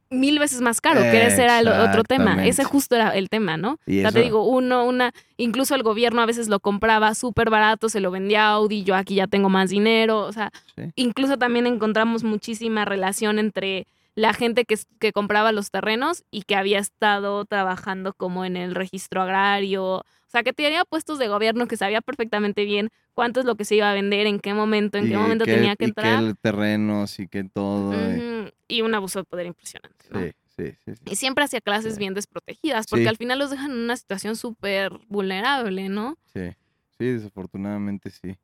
[0.10, 2.46] Mil veces más caro, que ese era el otro tema.
[2.48, 3.78] Ese justo era el tema, ¿no?
[3.86, 7.14] y O sea, eso, te digo, uno, una, incluso el gobierno a veces lo compraba
[7.14, 10.52] súper barato, se lo vendía a Audi, yo aquí ya tengo más dinero, o sea,
[10.78, 10.84] Sí.
[10.96, 13.86] incluso también encontramos muchísima relación entre
[14.18, 18.74] la gente que, que compraba los terrenos y que había estado trabajando como en el
[18.74, 23.46] registro agrario, o sea, que tenía puestos de gobierno que sabía perfectamente bien cuánto es
[23.46, 25.76] lo que se iba a vender, en qué momento, en y qué momento que- tenía
[25.76, 26.24] que y entrar.
[26.24, 27.94] el terrenos y que todo.
[27.94, 30.20] y- Ujú, Y un abuso de poder impresionante, ¿no?
[30.20, 31.02] sí, sí, sí, sí.
[31.06, 34.92] Y siempre hacia clases bien desprotegidas, porque al final los dejan en una situación súper
[35.10, 36.18] vulnerable, ¿no?
[36.34, 36.50] Sí,
[36.98, 38.36] sí, desafortunadamente sí.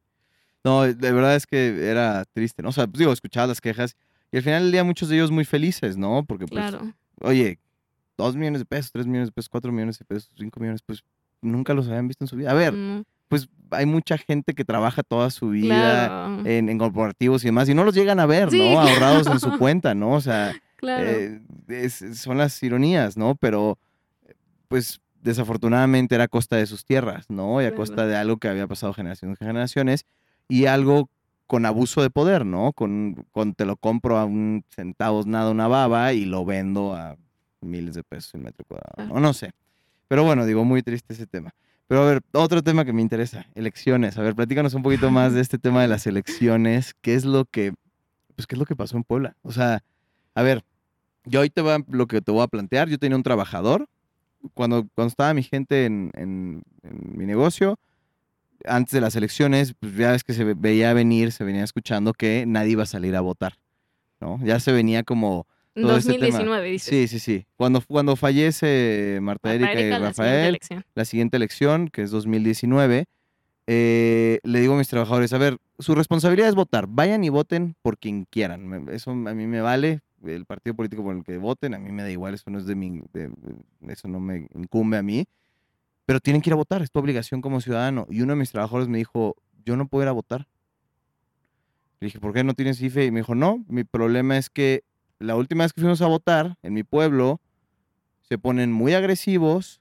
[0.63, 2.69] No, de verdad es que era triste, ¿no?
[2.69, 3.97] O sea, pues digo, escuchaba las quejas
[4.33, 6.25] y al final del día muchos de ellos muy felices, ¿no?
[6.25, 6.93] Porque, pues, Claro.
[7.21, 7.59] oye,
[8.17, 11.03] dos millones de pesos, tres millones de pesos, cuatro millones de pesos, cinco millones, pues
[11.41, 12.51] nunca los habían visto en su vida.
[12.51, 16.41] A ver, Mm, pues hay mucha gente que trabaja toda su vida claro.
[16.49, 18.79] en, en corporativos y demás y no los llegan a ver, Sí, ¿no?
[18.79, 20.11] Ahorrados en su cuenta, ¿no?
[20.13, 21.01] O sea, claro.
[21.03, 23.35] eh, es- son las ironías, ¿no?
[23.35, 23.77] Pero,
[24.67, 27.61] pues, desafortunadamente era a costa de sus tierras, ¿no?
[27.61, 30.05] Y a costa de algo que había pasado generaciones y generaciones
[30.49, 31.09] y algo
[31.53, 32.73] con abuso de poder, ¿no?
[32.73, 37.15] Con, con te lo compro a un centavos nada una baba y lo vendo a
[37.61, 39.13] miles de pesos el metro cuadrado.
[39.13, 39.19] ¿no?
[39.19, 39.51] No sé.
[40.07, 41.51] Pero bueno, digo, muy triste ese tema.
[41.85, 44.17] Pero a ver, otro tema que me interesa, elecciones.
[44.17, 46.95] A ver, platícanos un poquito más de este tema de las elecciones.
[47.01, 47.71] ¿Qué es lo que,
[48.35, 49.35] pues, qué es lo que pasó en Puebla?
[49.43, 49.83] O sea,
[50.33, 50.63] a ver,
[51.25, 52.89] yo hoy te voy a- lo que te voy a plantear.
[52.89, 53.85] Yo tenía un trabajador.
[54.55, 57.77] Cuando, cuando estaba mi gente en, en- en mi negocio,
[58.65, 62.13] antes de las elecciones, pues ya ves que se ve- veía venir, se venía escuchando
[62.13, 63.57] que nadie iba a salir a votar,
[64.19, 64.39] ¿no?
[64.43, 65.47] Ya se venía como...
[65.73, 66.39] todo ese tema.
[66.39, 66.89] 2019, dices.
[66.89, 67.45] Sí, sí, sí.
[67.55, 70.59] Cuando, cuando fallece Marta Marta Erika y Erika, la siguiente Rafael,
[70.95, 73.05] la siguiente elección, que es 2019,
[73.67, 77.75] eh, le digo a mis trabajadores, a ver, su responsabilidad es votar, vayan y voten
[77.81, 81.73] por quien quieran, eso a mí me vale, el partido político por el que voten,
[81.73, 83.31] a mí me da igual, eso no es de mi, de-
[83.87, 85.25] eso no me incumbe a mí,
[86.05, 88.07] pero tienen que ir a votar, es tu obligación como ciudadano.
[88.09, 89.35] Y uno de mis trabajadores me dijo,
[89.65, 90.47] yo no puedo ir a votar.
[91.99, 93.05] Le dije, ¿por qué no tienes IFE?
[93.05, 94.83] Y me dijo, no, mi problema es que
[95.19, 97.39] la última vez que fuimos a votar en mi pueblo,
[98.21, 99.79] se ponen muy agresivos,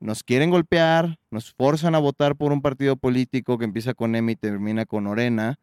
[0.00, 4.32] nos quieren golpear, nos forzan a votar por un partido político que empieza con M
[4.32, 5.58] y termina con Orena.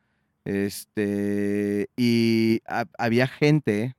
[0.45, 3.95] Este, y ha- había gente,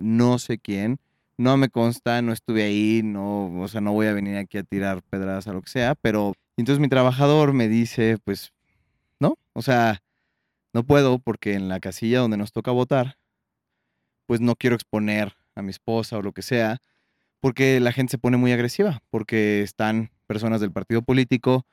[0.00, 1.00] no sé quién,
[1.42, 4.62] no me consta, no estuve ahí, no, o sea, no voy a venir aquí a
[4.62, 8.52] tirar pedradas a lo que sea, pero entonces mi trabajador me dice, pues,
[9.18, 10.02] no, o sea,
[10.72, 13.16] no puedo porque en la casilla donde nos toca votar,
[14.26, 16.78] pues no quiero exponer a mi esposa o lo que sea,
[17.40, 21.66] porque la gente se pone muy agresiva, porque están personas del partido político,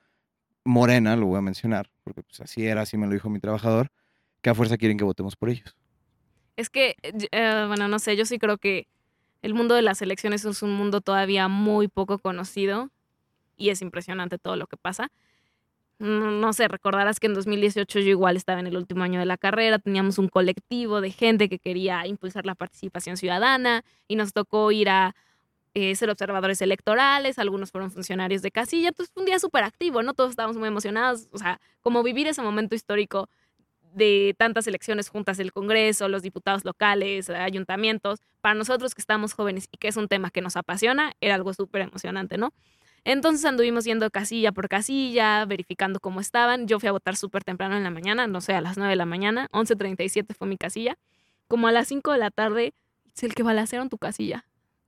[0.66, 3.92] Morena, lo voy a mencionar, porque pues así era, así me lo dijo mi trabajador,
[4.42, 5.76] que a fuerza quieren que votemos por ellos.
[6.58, 8.88] Es que, eh, bueno, no sé, yo sí creo que
[9.42, 12.90] el mundo de las elecciones es un mundo todavía muy poco conocido
[13.58, 15.12] y es impresionante todo lo que pasa.
[16.00, 19.36] No, sé, recordarás que en 2018 yo igual estaba en el último año de la
[19.36, 24.72] carrera, teníamos un colectivo de gente que quería impulsar la participación ciudadana y nos tocó
[24.72, 25.14] ir a
[25.74, 30.02] eh, ser observadores electorales, algunos fueron funcionarios de casilla, entonces fue un día súper activo,
[30.02, 30.14] ¿no?
[30.14, 33.28] Todos estábamos muy emocionados, o sea, como vivir ese momento histórico
[33.94, 39.68] de tantas elecciones juntas del Congreso, los diputados locales, ayuntamientos, para nosotros que estamos jóvenes
[39.72, 42.54] y que es un tema que nos apasiona, era algo súper emocionante, ¿no?
[43.06, 46.68] Entonces anduvimos yendo casilla por casilla, verificando cómo estaban.
[46.68, 48.96] Yo fui a votar súper temprano en la mañana, no sé, a las 9 de
[48.98, 50.98] la mañana, 11.37 fue mi casilla.
[51.48, 52.74] Como a las 5 de la tarde,
[53.16, 54.46] es el que balacearon tu casilla.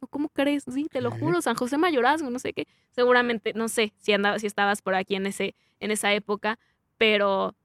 [0.09, 0.63] ¿Cómo crees?
[0.71, 2.67] Sí, te lo juro, San José Mayorazgo, no sé qué.
[2.91, 6.57] Seguramente, no sé si, andaba, si estabas por aquí en, ese, en esa época,
[6.97, 7.55] pero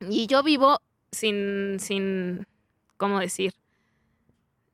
[0.00, 0.80] y yo vivo
[1.12, 2.46] sin, sin,
[2.96, 3.54] ¿cómo decir?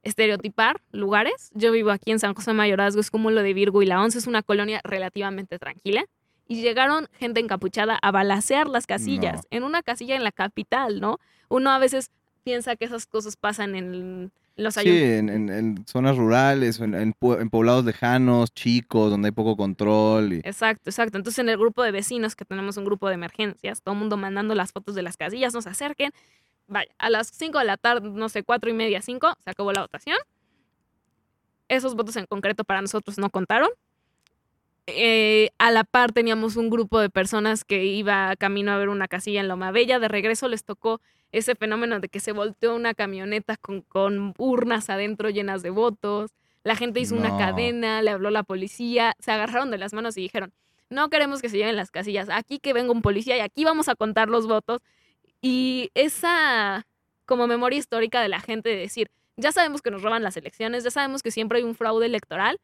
[0.02, 1.50] Estereotipar lugares.
[1.54, 4.18] Yo vivo aquí en San José Mayorazgo, es como lo de Virgo y la Once,
[4.18, 6.04] es una colonia relativamente tranquila.
[6.48, 9.42] Y llegaron gente encapuchada a balacear las casillas, No.
[9.50, 11.18] en una casilla en la capital, ¿no?
[11.48, 12.10] Uno a veces
[12.42, 17.12] piensa que esas cosas pasan en los Sí, en, en- en zonas rurales, en, en
[17.50, 20.32] poblados lejanos, chicos, donde hay poco control.
[20.34, 21.16] Y, Exacto, exacto.
[21.16, 24.16] Entonces en el grupo de vecinos, que tenemos un grupo de emergencias, todo el mundo
[24.16, 26.10] mandando las fotos de las casillas, nos acerquen.
[26.66, 29.72] Vaya, a las 5 de la tarde, no sé, cuatro y media, 5, se acabó
[29.72, 30.18] la votación.
[31.68, 33.70] Esos votos en concreto para nosotros no contaron.
[34.96, 39.08] Eh, a la par teníamos un grupo de personas que iba camino a ver una
[39.08, 39.98] casilla en Loma Bella.
[39.98, 41.00] De regreso les tocó
[41.32, 46.32] ese fenómeno de que se volteó una camioneta con, con urnas adentro llenas de votos.
[46.62, 50.20] La gente hizo una cadena, le habló la policía, se agarraron de las manos y
[50.20, 50.52] dijeron,
[50.90, 53.88] no queremos que se lleven las casillas, aquí que venga un policía y aquí vamos
[53.88, 54.82] a contar los votos.
[55.40, 56.86] Y esa
[57.24, 60.84] como memoria histórica de la gente de decir, ya sabemos que nos roban las elecciones,
[60.84, 62.58] ya sabemos que siempre hay un fraude electoral,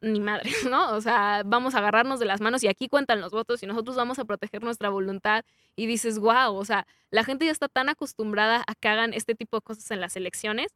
[0.00, 0.94] ni madre, ¿no?
[0.94, 3.96] O sea, vamos a agarrarnos de las manos y aquí cuentan los votos y nosotros
[3.96, 5.44] vamos a proteger nuestra voluntad
[5.76, 9.34] y dices, wow, o sea, la gente ya está tan acostumbrada a que hagan este
[9.34, 10.68] tipo de cosas en las elecciones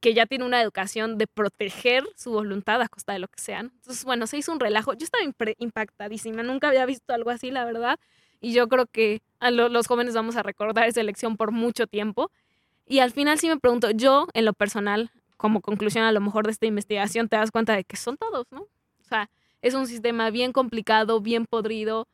[0.00, 3.72] que ya tiene una educación de proteger su voluntad a costa de lo que sean.
[3.76, 4.94] Entonces, bueno, se hizo un relajo.
[4.94, 5.22] Yo estaba
[5.58, 7.98] impactadísima, nunca había visto algo así, la verdad.
[8.40, 11.86] Y yo creo que a lo- los jóvenes vamos a recordar esa elección por mucho
[11.86, 12.30] tiempo.
[12.86, 15.10] Y al final sí me pregunto, yo en lo personal,
[15.42, 18.46] como conclusión a lo mejor de esta investigación, te das cuenta de que son todos,
[18.52, 18.60] ¿no?
[18.60, 19.28] O sea,
[19.60, 22.06] es un sistema bien complicado, bien podrido,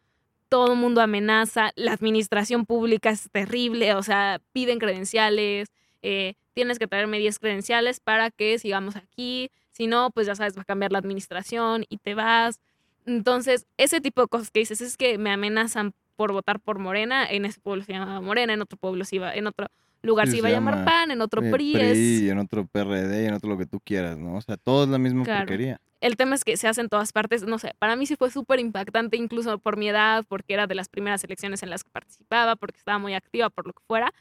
[0.49, 5.69] todo el mundo amenaza, la administración pública es terrible, o sea, piden credenciales,
[6.01, 10.57] eh, tienes que traerme 10 credenciales para que sigamos aquí, si no, pues ya sabes,
[10.57, 12.61] va a cambiar la administración y te vas.
[13.05, 17.27] Entonces, ese tipo de cosas que dices es que me amenazan por votar por Morena,
[17.31, 19.67] en ese pueblo se llamaba Morena, en otro pueblo se iba, en otro
[20.03, 22.67] lugar Sí, se iba a llamar llama, PAN, en otro eh, PRI, y en otro
[22.67, 24.37] PRD, en otro lo que tú quieras, ¿no?
[24.37, 25.41] O sea, todo es la misma Claro.
[25.41, 25.81] porquería.
[26.01, 28.31] el tema es que se hace en todas partes, no sé, para mí sí fue
[28.31, 31.91] súper impactante, incluso por mi edad, porque era de las primeras elecciones en las que
[31.91, 34.13] participaba, porque estaba muy activa, por lo que fuera,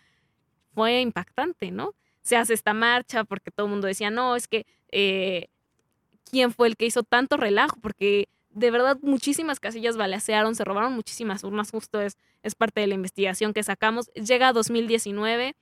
[0.74, 1.94] fue impactante, ¿no?
[2.24, 5.48] Se hace esta marcha porque todo el mundo decía, no, es que, eh,
[6.32, 7.78] ¿quién fue el que hizo tanto relajo?
[7.80, 12.88] Porque de verdad muchísimas casillas balacearon, se robaron muchísimas urnas, justo es, es parte de
[12.88, 14.08] la investigación que sacamos.
[14.14, 15.56] Llega 2019,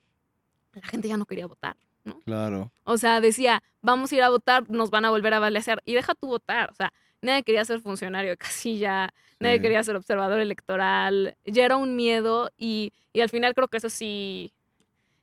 [0.80, 1.76] la gente ya no quería votar.
[2.24, 2.70] Claro.
[2.84, 5.82] O sea, decía, vamos a ir a votar, nos van a volver a balacear.
[5.84, 6.70] Y deja tu votar.
[6.70, 11.76] O sea, nadie quería ser funcionario de casilla, nadie quería ser observador electoral, ya era
[11.76, 14.52] un miedo y, y al final creo que eso sí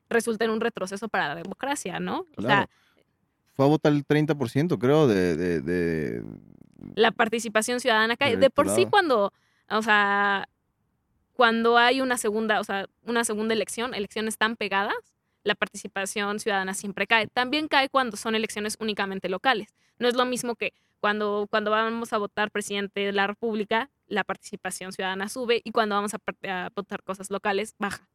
[0.09, 2.25] resulta en un retroceso para la democracia, ¿no?
[2.35, 2.69] O sea, Claro.
[3.53, 6.23] Fue a votar el 30%, creo, de, de, de-
[6.95, 8.31] la participación ciudadana cae.
[8.31, 9.31] Del De por sí cuando,
[9.69, 10.49] o sea,
[11.33, 15.12] cuando hay una segunda, o sea, una segunda elección, elecciones tan pegadas,
[15.43, 17.27] la participación ciudadana siempre cae.
[17.27, 19.73] También cae cuando son elecciones únicamente locales.
[19.99, 24.23] No es lo mismo que cuando, cuando vamos a votar presidente de la República, la
[24.23, 28.07] participación ciudadana sube y cuando vamos a, votar cosas locales, baja.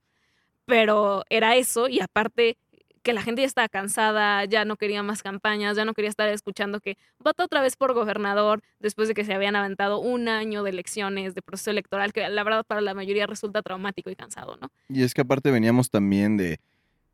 [0.64, 2.56] Pero era eso y aparte
[3.02, 6.28] que la gente ya estaba cansada, ya no quería más campañas, ya no quería estar
[6.28, 10.62] escuchando que vota otra vez por gobernador después de que se habían aventado un año
[10.62, 14.56] de elecciones, de proceso electoral, que la verdad para la mayoría resulta traumático y cansado,
[14.60, 14.70] ¿no?
[14.88, 16.60] Y es que aparte veníamos también de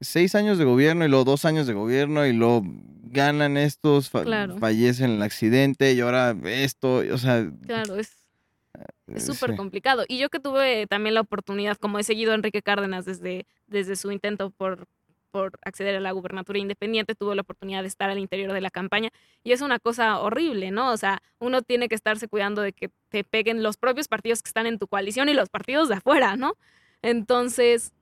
[0.04, 2.62] seis años de gobierno y luego dos años de gobierno y luego
[3.04, 4.58] ganan estos, fa- Claro.
[4.58, 7.50] fallecen en el accidente y ahora esto, o sea...
[7.66, 8.12] Claro, es
[8.78, 9.56] eh, es súper sí.
[9.56, 10.04] complicado.
[10.08, 13.94] Y yo que tuve también la oportunidad, como he seguido a Enrique Cárdenas desde, desde
[13.96, 14.86] su intento por,
[15.30, 18.70] por acceder a la gubernatura independiente, tuve la oportunidad de estar al interior de la
[18.70, 19.10] campaña
[19.44, 20.90] y es una cosa horrible, ¿no?
[20.90, 24.48] O sea, uno tiene que estarse cuidando de que te peguen los propios partidos que
[24.48, 26.54] están en tu coalición y los partidos de afuera, ¿no?
[27.02, 27.92] Entonces,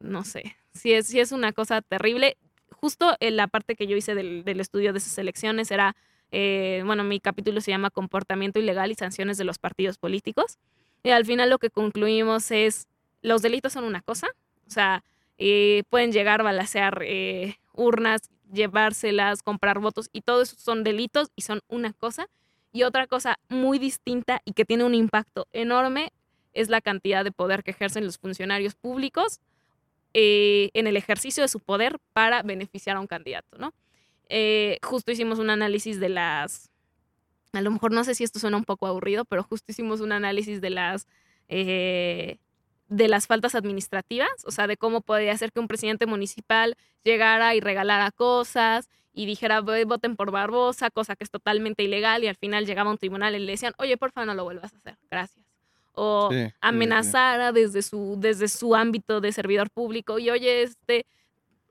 [0.00, 2.36] no sé, si es, sí es una cosa terrible.
[2.70, 5.96] Justo en la parte que yo hice del, del estudio de esas elecciones era
[6.30, 10.58] eh, bueno, mi capítulo se llama Comportamiento ilegal y sanciones de los partidos políticos.
[11.02, 12.86] Y al final lo que concluimos es,
[13.22, 14.28] los delitos son una cosa,
[14.66, 15.02] o sea,
[15.38, 21.28] eh, pueden llegar a balacear eh, urnas, llevárselas, comprar votos, y todo eso son delitos
[21.36, 22.28] y son una cosa.
[22.72, 26.12] Y otra cosa muy distinta y que tiene un impacto enorme
[26.52, 29.40] es la cantidad de poder que ejercen los funcionarios públicos
[30.20, 33.72] eh, en el ejercicio de su poder para beneficiar a un candidato, ¿no?
[34.28, 36.72] Eh, justo hicimos un análisis de las,
[37.52, 40.12] a lo mejor no sé si esto suena un poco aburrido, pero justo hicimos un
[40.12, 41.06] análisis de las,
[41.48, 42.38] eh,
[42.88, 47.54] de las faltas administrativas, o sea, de cómo podría ser que un presidente municipal llegara
[47.54, 52.28] y regalara cosas y dijera, "Ve, voten por Barbosa, cosa que es totalmente ilegal, y
[52.28, 54.74] al final llegaba a un tribunal y le decían, oye, por favor, no lo vuelvas
[54.74, 55.47] a hacer, gracias.
[55.98, 56.56] O Sí, sí, sí, sí.
[56.60, 61.06] amenazara desde su, desde su ámbito de servidor público y oye, este,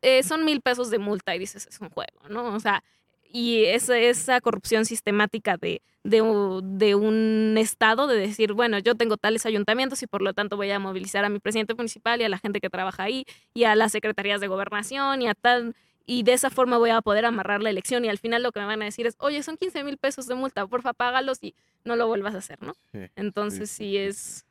[0.02, 2.54] eh, son mil pesos de multa y dices, es un juego, ¿no?
[2.54, 2.84] O sea,
[3.30, 6.22] y esa, esa corrupción sistemática de, de,
[6.64, 10.72] de un estado de decir, bueno, yo tengo tales ayuntamientos y por lo tanto voy
[10.72, 13.76] a movilizar a mi presidente municipal y a la gente que trabaja ahí y a
[13.76, 15.76] las secretarías de gobernación y a tal...
[16.10, 18.62] Y de esa forma voy a poder amarrar la elección y al final lo que
[18.62, 21.54] me van a decir es, oye, son 15 mil pesos de multa, porfa, págalos y
[21.84, 22.74] no lo vuelvas a hacer, ¿no?
[22.94, 24.46] Sí, Entonces sí, sí, es,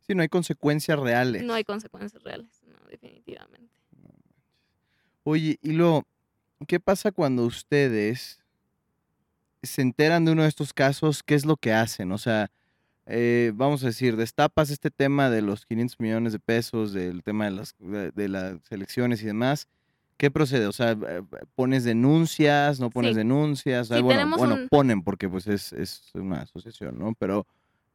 [0.00, 1.44] Sí, no hay consecuencias reales.
[1.44, 3.70] no hay consecuencias reales, no, definitivamente.
[5.22, 6.04] Oye, y luego,
[6.66, 8.40] ¿qué pasa cuando ustedes
[9.62, 11.22] se enteran de uno de estos casos?
[11.22, 12.10] ¿Qué es lo que hacen?
[12.10, 12.50] O sea,
[13.06, 17.44] eh, vamos a decir, destapas este tema de los 500 millones de pesos, del tema
[17.44, 19.68] de las, de las elecciones y demás.
[20.18, 20.66] ¿Qué procede?
[20.66, 21.22] O sea, eh,
[21.54, 22.80] ¿pones denuncias?
[22.80, 23.18] ¿No pones Sí.
[23.18, 23.88] denuncias?
[23.88, 27.14] Sí, bueno, un- ponen porque pues es, es una asociación, ¿no?
[27.18, 27.46] Pero,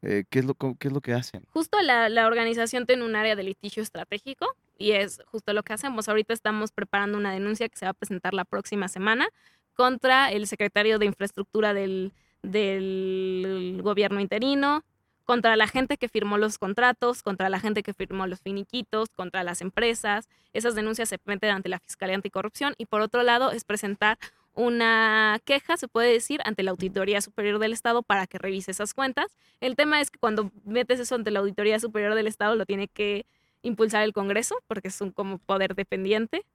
[0.02, 1.44] eh, ¿qué, es lo, ¿qué es lo que hacen?
[1.52, 5.74] Justo la, la organización tiene un área de litigio estratégico y es justo lo que
[5.74, 6.08] hacemos.
[6.10, 9.28] Ahorita estamos preparando una denuncia que se va a presentar la próxima semana
[9.76, 14.84] contra el secretario de Infraestructura del, del gobierno interino,
[15.26, 19.44] contra la gente que firmó los contratos, contra la gente que firmó los finiquitos, contra
[19.44, 20.28] las empresas.
[20.54, 24.18] Esas denuncias se meten ante la Fiscalía Anticorrupción y por otro lado es presentar
[24.56, 28.94] una queja, se puede decir, ante la Auditoría Superior del Estado para que revise esas
[28.94, 29.36] cuentas.
[29.62, 32.88] El tema es que cuando metes eso ante la Auditoría Superior del Estado lo tiene
[32.88, 33.26] que
[33.64, 36.46] impulsar el Congreso porque es un como poder dependiente.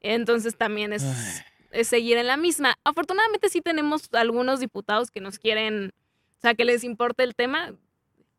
[0.00, 1.04] Entonces también es,
[1.82, 2.78] seguir en la misma.
[2.84, 5.92] Afortunadamente sí tenemos algunos diputados que nos quieren,
[6.38, 7.72] o sea, que les importa el tema,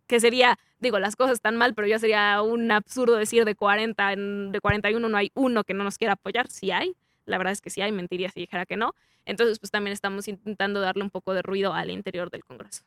[0.09, 4.11] que sería, digo, las cosas están mal, pero ya sería un absurdo decir de 40,
[4.11, 6.95] en- de 41 no hay uno que no nos quiera apoyar, sí hay.
[7.25, 8.95] La verdad es que sí hay, mentiría si dijera que no.
[9.25, 12.83] Entonces, pues también estamos intentando darle un poco de ruido al interior del Congreso.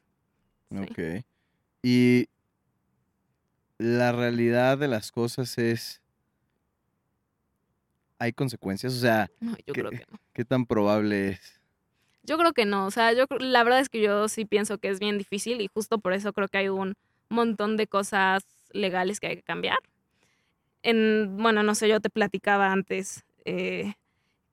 [0.70, 0.78] Sí.
[0.78, 1.24] Ok.
[1.84, 2.26] Y
[3.78, 6.02] la realidad de las cosas es,
[8.18, 8.94] ¿hay consecuencias?
[8.94, 9.80] O sea, No, yo ¿Qué?
[9.80, 10.18] creo que no.
[10.32, 11.60] ¿qué tan probable es?
[12.24, 12.86] Yo creo que no.
[12.86, 15.68] O sea, yo la verdad es que yo sí pienso que es bien difícil y
[15.68, 16.94] justo por eso creo que hay un
[17.34, 19.78] montón de cosas legales que hay que cambiar.
[20.82, 23.94] En, bueno, no sé, yo te platicaba antes eh,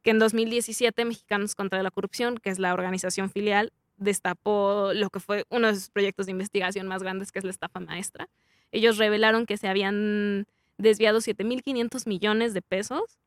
[0.01, 5.19] que en 2017 Mexicanos contra la Corrupción, que es la organización filial, destapó lo que
[5.19, 8.29] fue uno de sus proyectos de investigación más grandes, que es la estafa maestra.
[8.71, 10.45] Ellos revelaron que se habían
[10.77, 13.19] desviado 7.500 millones de pesos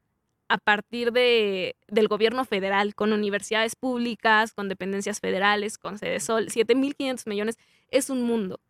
[0.48, 7.26] a partir de, del gobierno federal, con universidades públicas, con dependencias federales, con Sol, 7.500
[7.26, 7.58] millones,
[7.88, 8.60] es un mundo.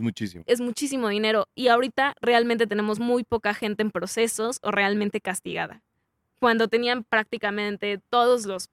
[0.00, 0.44] Muchísimo.
[0.46, 1.48] Es muchísimo dinero.
[1.54, 5.82] Y ahorita realmente tenemos muy poca gente en procesos o realmente castigada.
[6.38, 8.68] Cuando tenían prácticamente todos los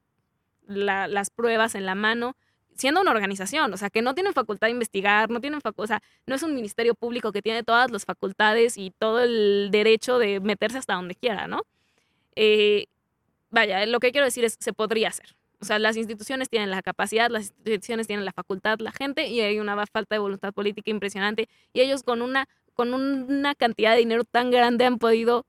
[0.67, 2.35] las pruebas en la mano,
[2.75, 5.87] siendo una organización, o sea, que no tienen facultad de investigar, no tienen facultad, o
[5.87, 10.19] sea, no es un ministerio público que tiene todas las facultades y todo el derecho
[10.19, 11.61] de meterse hasta donde quiera, ¿no?
[12.35, 12.87] Eh,
[13.49, 15.36] vaya, lo que quiero decir es, se podría hacer.
[15.59, 19.41] O sea, las instituciones tienen la capacidad, las instituciones tienen la facultad, la gente, y
[19.41, 21.49] hay una falta de voluntad política impresionante.
[21.73, 25.45] Y ellos con una, con una cantidad de dinero tan grande han podido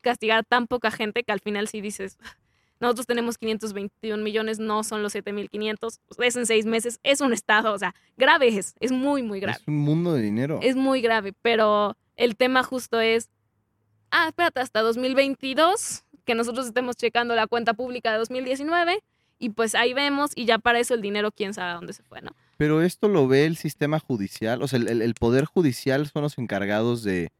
[0.00, 2.18] castigar a tan poca gente que al final sí dices,
[2.80, 7.74] nosotros tenemos 521 millones, no son los 7.500, es en seis meses, es un estado,
[7.74, 9.58] o sea, grave es, es muy, muy grave.
[9.60, 10.58] Es un mundo de dinero.
[10.62, 13.28] Es muy grave, pero el tema justo es,
[14.10, 19.02] ah, espérate, hasta 2022, que nosotros estemos checando la cuenta pública de 2019
[19.40, 22.04] y pues ahí vemos y ya para eso el dinero quién sabe a dónde se
[22.04, 22.30] fue, ¿no?
[22.58, 27.02] Pero esto lo ve el sistema judicial, o sea, el, poder judicial son los encargados
[27.02, 27.32] de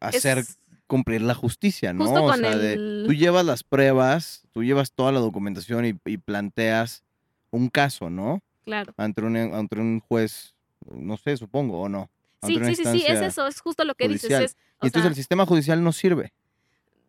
[0.00, 0.44] hacer
[0.88, 2.04] cumplir la justicia, ¿no?
[2.04, 7.04] Justo o sea, tú llevas las pruebas, tú llevas toda la documentación y, planteas
[7.52, 8.42] un caso, ¿no?
[8.64, 8.92] Claro.
[8.96, 10.54] Ante un, ante un juez,
[10.92, 12.10] no sé, supongo, o no.
[12.42, 14.56] Sí, sí, sí, sí, es eso, es justo lo que dices.
[14.82, 16.32] y entonces el sistema judicial no sirve.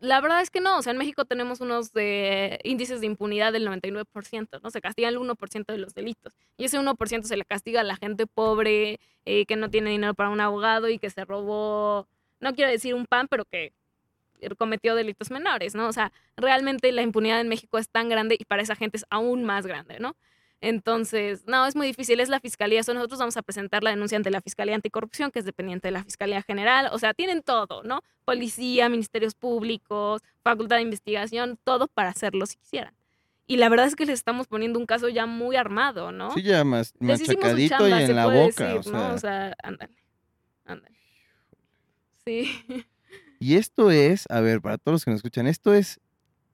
[0.02, 3.54] La verdad es que no, o sea, en México tenemos unos de índices de impunidad
[3.54, 4.72] del 99%, ¿no?
[4.72, 6.34] Se castiga el 1% de los delitos.
[6.58, 10.16] Y ese 1% se le castiga a la gente pobre, eh, que no tiene dinero
[10.16, 12.08] para un abogado y que se robó,
[12.40, 13.74] no quiero decir un pan, pero que
[14.58, 15.88] cometió delitos menores, ¿no?
[15.88, 19.06] O sea, realmente la impunidad en México es tan grande y para esa gente es
[19.12, 20.16] aún más grande, ¿no?
[20.62, 24.16] Entonces, no, es muy difícil, es la Fiscalía, eso nosotros vamos a presentar la denuncia
[24.16, 27.82] ante la Fiscalía Anticorrupción, que es dependiente de la Fiscalía General, o sea, tienen todo,
[27.84, 28.04] ¿no?
[28.26, 32.94] Policía, ministerios públicos, facultad de investigación, todo para hacerlo si quisieran.
[33.48, 36.32] Y la verdad es que les estamos poniendo un caso ya muy armado, ¿no?
[36.32, 38.76] Sí, ya más machacadito y en la boca.
[38.76, 38.92] o sea.
[38.94, 39.14] ¿no?
[39.16, 39.98] O sea, ándale,
[40.66, 40.96] ándale.
[42.24, 42.64] Sí.
[43.40, 46.00] Y esto es, a ver, para todos los que nos escuchan, esto es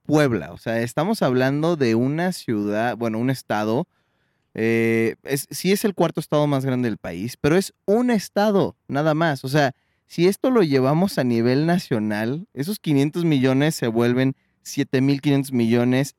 [0.06, 3.86] Puebla, o sea, estamos hablando de una ciudad, bueno, un estado
[4.60, 8.74] eh, es, sí es el cuarto estado más grande del país, pero es un estado,
[8.88, 9.44] nada más.
[9.44, 9.72] O sea,
[10.08, 14.34] si esto lo llevamos a nivel nacional, esos 500 millones se vuelven
[14.64, 16.16] 7.500 millones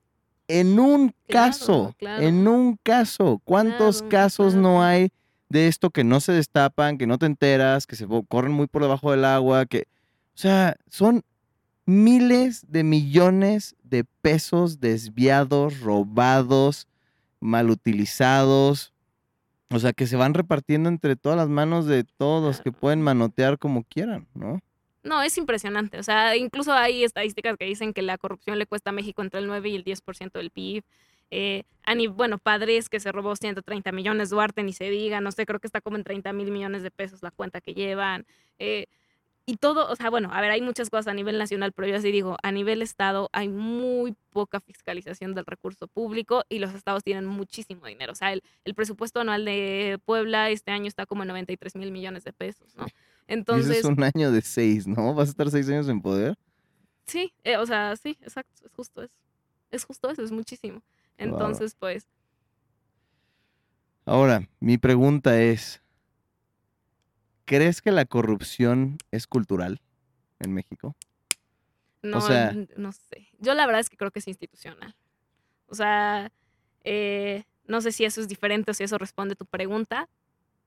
[0.48, 3.42] en un caso, en un caso.
[3.44, 5.10] ¿Cuántos casos no hay
[5.50, 8.84] de esto que no se destapan, que no te enteras, que se corren muy por
[8.84, 9.82] debajo del agua, que,
[10.34, 11.24] o sea, son
[11.86, 16.88] miles de millones de pesos desviados, robados,
[17.40, 18.94] mal utilizados.
[19.72, 23.60] O sea, que se van repartiendo entre todas las manos de todos que pueden manotear
[23.60, 24.62] como quieran, ¿no?
[25.04, 26.00] No, es impresionante.
[26.00, 29.40] O sea, incluso hay estadísticas que dicen que la corrupción le cuesta a México entre
[29.40, 30.84] el 9 y el 10% del PIB.
[31.32, 31.64] Eh,
[32.16, 35.68] bueno, padres que se robó 130 millones, Duarte ni se diga, no sé, creo que
[35.68, 38.26] está como en 30 mil millones de pesos la cuenta que llevan.
[38.58, 38.88] Eh,
[39.50, 41.96] y todo, o sea, bueno, a ver, hay muchas cosas a nivel nacional, pero yo
[41.96, 47.04] así digo, a nivel estado hay muy poca fiscalización del recurso público y los estados
[47.04, 48.12] tienen muchísimo dinero.
[48.12, 48.44] O sea, el,
[48.76, 52.86] presupuesto anual de Puebla este año está como en 93 mil millones de pesos, ¿no?
[53.28, 53.78] Entonces...
[53.78, 55.16] es un año de seis, ¿no?
[55.16, 56.38] ¿Vas a estar seis años en poder?
[57.08, 59.16] Sí, eh, o sea, sí, exacto, es justo eso.
[59.72, 60.84] Es justo eso, es muchísimo.
[61.18, 62.06] Entonces, pues...
[64.06, 65.82] Ahora, mi pregunta es,
[67.50, 69.82] ¿Crees que la corrupción es cultural
[70.40, 70.96] en México?
[72.04, 72.20] No,
[72.78, 73.28] no sé.
[73.40, 74.96] Yo la verdad es que creo que es institucional.
[75.66, 76.32] O sea,
[76.84, 80.08] eh, no sé si eso es diferente o si eso responde a tu pregunta,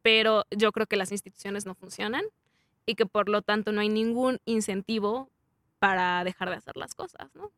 [0.02, 2.24] pero yo creo que las instituciones no funcionan
[2.84, 5.30] y que por lo tanto no hay ningún incentivo
[5.78, 7.52] para dejar de hacer las cosas, ¿no?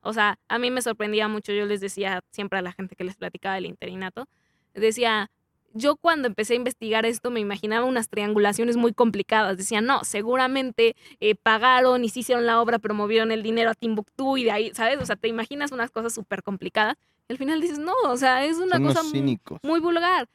[0.00, 3.04] O sea, a mí me sorprendía mucho, yo les decía siempre a la gente que
[3.04, 4.26] les platicaba del interinato,
[4.72, 5.30] decía,
[5.72, 9.56] yo cuando empecé a investigar esto me imaginaba unas triangulaciones muy complicadas.
[9.56, 14.36] Decía, no, seguramente eh, pagaron y se hicieron la obra, promovieron el dinero a Timbuktu
[14.36, 14.98] y de ahí, ¿sabes?
[15.00, 16.96] O sea, te imaginas unas cosas súper complicadas.
[17.28, 19.02] Y al final dices, no, o sea, es una cosa
[19.62, 20.28] muy, vulgar.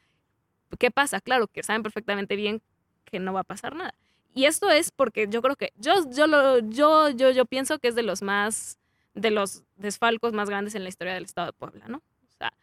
[0.79, 1.19] ¿Qué pasa?
[1.21, 2.61] Claro, que saben perfectamente bien
[3.03, 3.93] que no va a pasar nada.
[4.33, 7.89] Y esto es porque yo creo que, yo, yo, lo, yo, yo, yo pienso que
[7.89, 8.77] es de los más,
[9.13, 11.97] de los desfalcos más grandes en la historia del Estado de Puebla, ¿no?
[11.97, 12.53] O sea,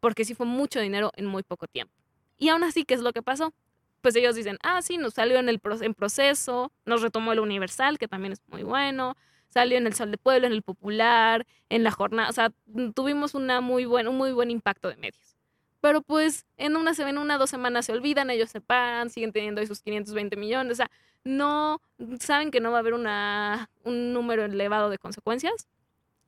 [0.00, 2.01] porque sí fue mucho dinero en muy poco tiempo.
[2.42, 3.54] Y aún así, ¿qué es lo que pasó?
[4.00, 7.98] Pues ellos dicen, ah, sí, nos salió en el en proceso, nos retomó el Universal,
[8.00, 9.16] que también es muy bueno,
[9.48, 12.52] salió en el Sol de Pueblo, en el Popular, en la jornada, o sea,
[12.96, 15.36] tuvimos una muy buen, un muy buen impacto de medios.
[15.80, 19.60] Pero pues en una, en una dos semanas se olvidan, ellos se paran, siguen teniendo
[19.60, 20.90] esos 520 millones, o sea,
[21.22, 21.80] no,
[22.18, 25.68] saben que no va a haber una, un número elevado de consecuencias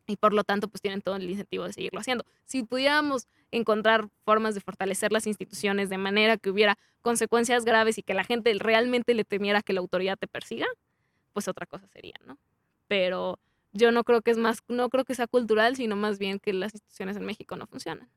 [0.07, 2.25] y por lo tanto pues tienen todo el incentivo de seguirlo haciendo.
[2.45, 8.03] Si pudiéramos encontrar formas de fortalecer las instituciones de manera que hubiera consecuencias graves y
[8.03, 10.67] que la gente realmente le temiera que la autoridad te persiga,
[11.33, 12.39] pues otra cosa sería, ¿no?
[12.89, 13.39] Pero
[13.73, 16.53] yo no creo que es más, no creo que sea cultural, sino más bien que
[16.53, 18.09] las instituciones en México no funcionan.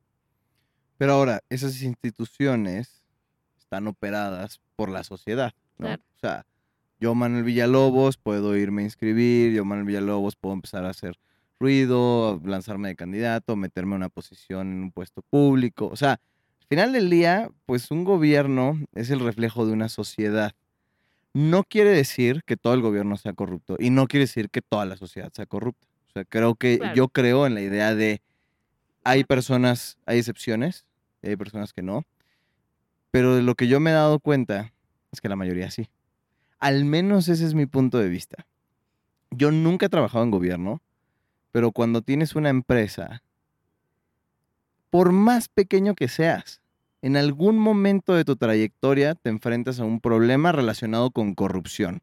[0.98, 3.04] Pero ahora, esas instituciones
[3.58, 5.88] están operadas por la sociedad, ¿no?
[5.88, 6.04] Claro.
[6.16, 6.46] O sea,
[7.00, 11.20] yo, Manuel Villalobos, puedo irme a inscribir, yo, Manuel Villalobos, puedo empezar a hacer
[11.60, 15.88] ruido, lanzarme de candidato, meterme en una posición en un puesto público.
[15.88, 20.51] O sea, al final del día, pues un gobierno es el reflejo de una sociedad.
[21.34, 24.86] No quiere decir que todo el gobierno sea corrupto y no quiere decir que toda
[24.86, 25.88] la sociedad sea corrupta.
[26.10, 26.95] O sea, creo que Claro.
[26.95, 28.22] yo creo en la idea de
[29.03, 30.86] hay personas, hay excepciones,
[31.22, 32.03] y hay personas que no,
[33.12, 34.74] pero de lo que yo me he dado cuenta
[35.12, 35.88] es que la mayoría sí.
[36.60, 38.45] Al menos ese es mi punto de vista.
[39.32, 40.82] Yo nunca he trabajado en gobierno,
[41.52, 43.22] pero cuando tienes una empresa,
[44.89, 46.62] por más pequeño que seas,
[47.02, 52.02] en algún momento de tu trayectoria te enfrentas a un problema relacionado con corrupción.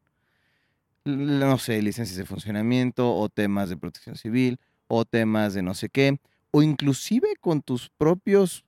[1.03, 5.89] No sé, licencias de funcionamiento o temas de protección civil o temas de no sé
[5.89, 6.19] qué,
[6.51, 8.63] o inclusive con tus propios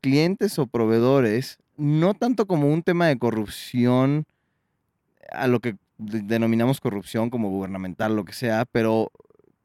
[0.00, 4.24] clientes o proveedores, no tanto como un tema de corrupción,
[5.30, 9.10] a lo que de- denominamos corrupción como gubernamental, lo que sea, pero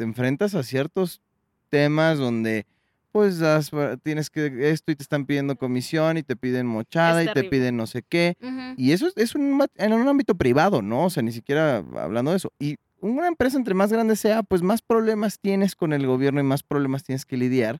[0.03, 1.21] te enfrentas a ciertos
[1.69, 2.65] temas donde
[3.13, 3.71] pues das-
[4.03, 7.77] tienes que esto y te están pidiendo comisión y te piden mochada y te piden
[7.77, 8.35] no sé qué.
[8.41, 8.73] Ujú.
[8.75, 11.05] Y eso es, es un, en un ámbito privado, ¿no?
[11.05, 12.51] O sea, ni siquiera hablando de eso.
[12.59, 16.43] Y una empresa entre más grande sea, pues más problemas tienes con el gobierno y
[16.43, 17.79] más problemas tienes que lidiar.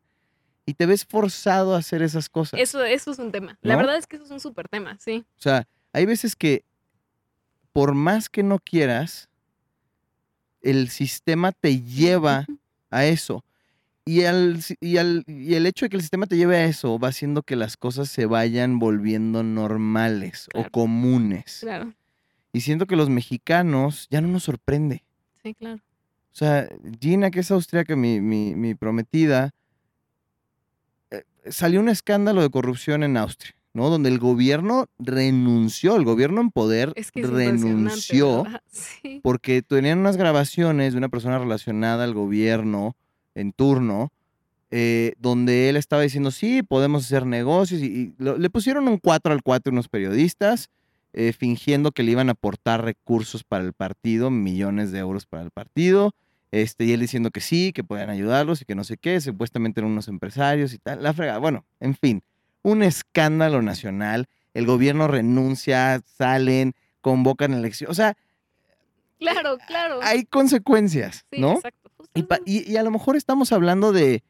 [0.66, 2.60] Y te ves forzado a hacer esas cosas.
[2.60, 3.58] Eso, eso es un tema.
[3.62, 3.80] La ¿No?
[3.80, 5.26] verdad es que eso es un súper tema, sí.
[5.38, 6.64] O sea, hay veces que
[7.74, 9.30] por más que no quieras,
[10.64, 12.48] el sistema te lleva
[12.90, 13.44] a eso.
[14.06, 17.00] Y, al, y, al- y el hecho de que el sistema te lleve a eso
[17.00, 21.60] va haciendo que las cosas se vayan volviendo normales o comunes.
[21.62, 21.94] Claro,
[22.52, 25.04] Y siento que los mexicanos ya no nos sorprende.
[25.42, 25.78] sí, claro.
[26.34, 26.68] O sea,
[27.00, 29.52] Gina, que es austríaca, mi, mi, mi prometida,
[31.12, 33.90] eh, salió un escándalo de corrupción en Austria, ¿no?
[33.90, 38.44] Donde el gobierno renunció, el gobierno en poder Es que es renunció
[39.24, 42.96] porque tenían unas grabaciones de una persona relacionada al gobierno
[43.36, 44.12] en turno,
[44.72, 48.98] eh, donde él estaba diciendo, sí, podemos hacer negocios, y, y lo- le pusieron un
[48.98, 50.70] 4 al 4 unos periodistas,
[51.14, 55.44] eh, fingiendo que le iban a aportar recursos para el partido, millones de euros para
[55.44, 56.14] el partido,
[56.52, 59.80] este, y él diciendo que sí, que podían ayudarlos y que no sé qué, supuestamente
[59.80, 62.22] eran unos empresarios y tal, la fregada, bueno, en fin,
[62.64, 68.16] un escándalo nacional, el gobierno renuncia, salen, convocan elecciones, o sea,
[69.20, 70.00] Claro, claro.
[70.02, 71.54] hay consecuencias, sí, ¿no?
[71.54, 71.92] exacto.
[72.14, 74.22] Y, y- y a lo mejor estamos hablando de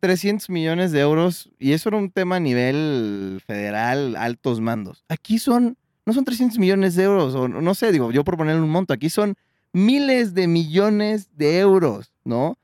[0.00, 5.04] 300 millones de euros y eso era un tema a nivel federal, altos mandos.
[5.08, 5.76] Aquí son,
[6.06, 8.94] no son 300 millones de euros, o no sé, digo, yo por ponerle un monto,
[8.94, 9.34] aquí son
[9.72, 12.58] miles de millones de euros, ¿no?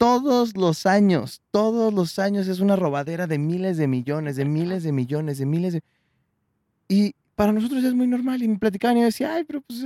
[0.00, 4.82] Todos los años, todos los años es una robadera de miles de millones, de miles
[4.82, 5.82] de millones, de miles de...
[6.88, 8.42] Y para nosotros es muy normal.
[8.42, 9.84] Y me platicaban y yo decía, ay, pero pues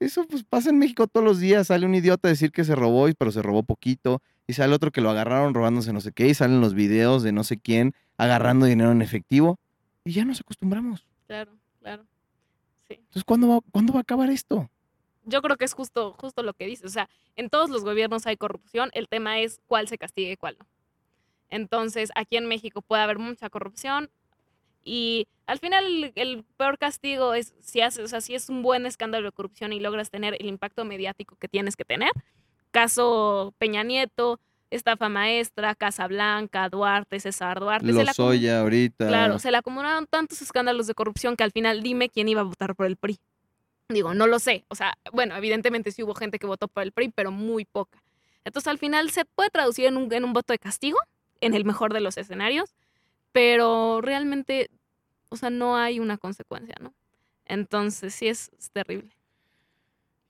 [0.00, 1.68] eso pues pasa en México todos los días.
[1.68, 4.20] Sale un idiota a decir que se robó, y- pero se robó poquito.
[4.48, 6.26] Y sale otro que lo agarraron robándose no sé qué.
[6.26, 9.60] Y salen los videos de no sé quién agarrando dinero en efectivo.
[10.04, 11.06] Y ya nos acostumbramos.
[11.28, 12.02] Claro, claro.
[12.88, 12.94] Sí.
[12.94, 14.68] Entonces, ¿cuándo va, ¿cuándo va a acabar esto?
[15.24, 16.86] Yo creo que es justo, justo lo que dices.
[16.86, 18.90] O sea, en todos los gobiernos hay corrupción.
[18.92, 20.66] El tema es cuál se castigue y cuál no.
[21.50, 24.10] Entonces, aquí en México puede haber mucha corrupción.
[24.84, 28.62] Y al final el, el peor castigo es si haces, o sea, si es un
[28.62, 32.10] buen escándalo de corrupción y logras tener el impacto mediático que tienes que tener.
[32.72, 37.86] Caso Peña Nieto, estafa maestra, Casa Blanca, Duarte, César Duarte.
[37.92, 39.06] acum- Lozoya ahorita.
[39.06, 42.44] Claro, se le acumularon tantos escándalos de corrupción que al final dime quién iba a
[42.44, 43.18] votar por el PRI.
[43.92, 44.64] Digo, no lo sé.
[44.68, 48.02] O sea, bueno, evidentemente sí hubo gente que votó por el PRI, pero muy poca.
[48.44, 50.98] Entonces al final se puede traducir en un, en un voto de castigo,
[51.40, 52.74] en el mejor de los escenarios,
[53.32, 54.70] pero realmente,
[55.28, 56.92] o sea, no hay una consecuencia, ¿no?
[57.46, 59.10] Entonces sí es, es terrible.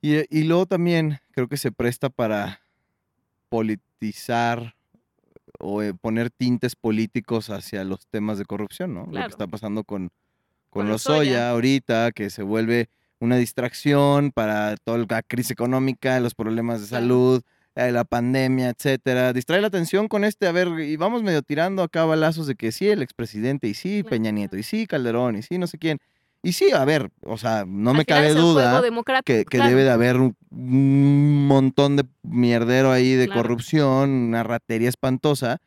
[0.01, 2.61] Y, y luego también creo que se presta para
[3.49, 4.75] politizar
[5.59, 9.07] o eh, poner tintes políticos hacia los temas de corrupción, ¿no?
[9.07, 10.09] Lo que está pasando con,
[10.71, 11.51] con Con Lozoya Lozoya.
[11.51, 12.89] ahorita, que se vuelve
[13.23, 17.43] una distracción para toda la crisis económica, los problemas de salud,
[17.77, 19.33] eh, la pandemia, etcétera.
[19.33, 22.73] Distrae la atención con este, a ver, y vamos medio tirando acá balazos de que
[22.73, 24.03] sí, el expresidente, y sí.
[24.03, 25.99] Peña Nieto, y sí, Calderón, y sí, no sé quién.
[26.43, 28.83] Y sí, a ver, o sea, no me cabe duda
[29.25, 29.69] que, que claro.
[29.71, 33.43] debe de haber un- un montón de mierdero ahí de Claro.
[33.43, 35.59] corrupción, una ratería espantosa,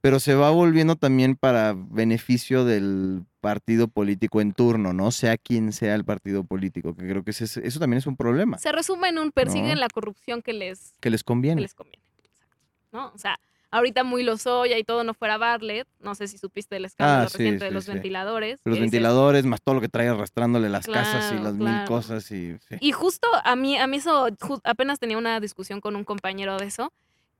[0.00, 5.10] pero se va volviendo también para beneficio del partido político en turno, ¿no?
[5.12, 8.16] Sea quien sea el partido político, que creo que ese es- eso también es un
[8.16, 9.80] problema, Se resume en un persiguen No.
[9.80, 11.60] la corrupción que les, que les que conviene.
[11.62, 12.02] les conviene.
[12.24, 12.56] Exacto.
[12.92, 13.12] ¿No?
[13.14, 13.38] O sea,
[13.70, 15.86] ahorita muy Lozoya y todo no fuera Bartlett.
[16.00, 17.92] No sé si supiste del escándalo Ah, sí, reciente de los sí.
[17.92, 18.60] ventiladores.
[18.64, 22.30] Los ventiladores, más todo lo que trae arrastrándole las casas y Claro, las mil cosas
[22.30, 22.56] y.
[22.80, 24.28] Y justo a mí, a mí eso,
[24.64, 26.92] apenas tenía una discusión con un compañero de eso,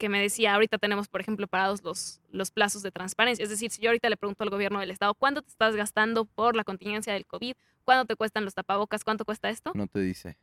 [0.04, 3.42] que me decía, ahorita tenemos, por ejemplo, parados los, los plazos de transparencia.
[3.42, 6.26] Es decir, si yo ahorita le pregunto al gobierno del Estado, ¿cuánto te estás gastando
[6.26, 7.54] por la contingencia del COVID?
[7.84, 9.02] ¿Cuánto te cuestan los tapabocas?
[9.02, 9.72] ¿Cuánto cuesta esto?
[9.74, 10.36] No te dice.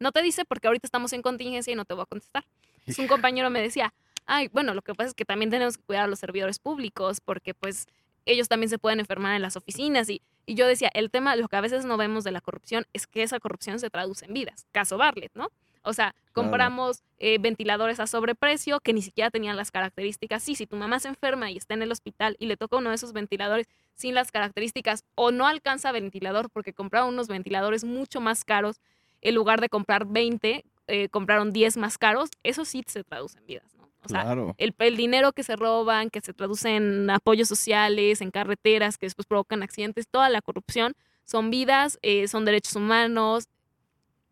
[0.00, 2.46] No te dice porque ahorita estamos en contingencia y no te voy a contestar.
[2.78, 3.92] Entonces, un compañero me decía,
[4.24, 7.20] ay, bueno, lo que pasa es que también tenemos que cuidar a los servidores públicos
[7.20, 7.88] porque pues
[8.24, 11.46] ellos también se pueden enfermar en las oficinas y, y yo decía, el tema, lo
[11.48, 14.32] que a veces no vemos de la corrupción es que esa corrupción se traduce en
[14.32, 14.66] vidas.
[14.72, 15.50] Caso Bartlett, ¿no?
[15.82, 20.42] O sea, compramos eh, ventiladores a sobreprecio que ni siquiera tenían las características.
[20.42, 22.90] Sí, si tu mamá se enferma y está en el hospital y le toca uno
[22.90, 28.20] de esos ventiladores sin las características o no alcanza ventilador porque compraron unos ventiladores mucho
[28.20, 28.80] más caros,
[29.20, 33.46] en lugar de comprar 20, eh, compraron 10 más caros, eso sí se traduce en
[33.46, 33.88] vidas, ¿no?
[34.04, 34.54] O sea, claro.
[34.58, 39.06] el, el dinero que se roban, que se traduce en apoyos sociales, en carreteras, que
[39.06, 43.44] después provocan accidentes, toda la corrupción, son vidas, eh, son derechos humanos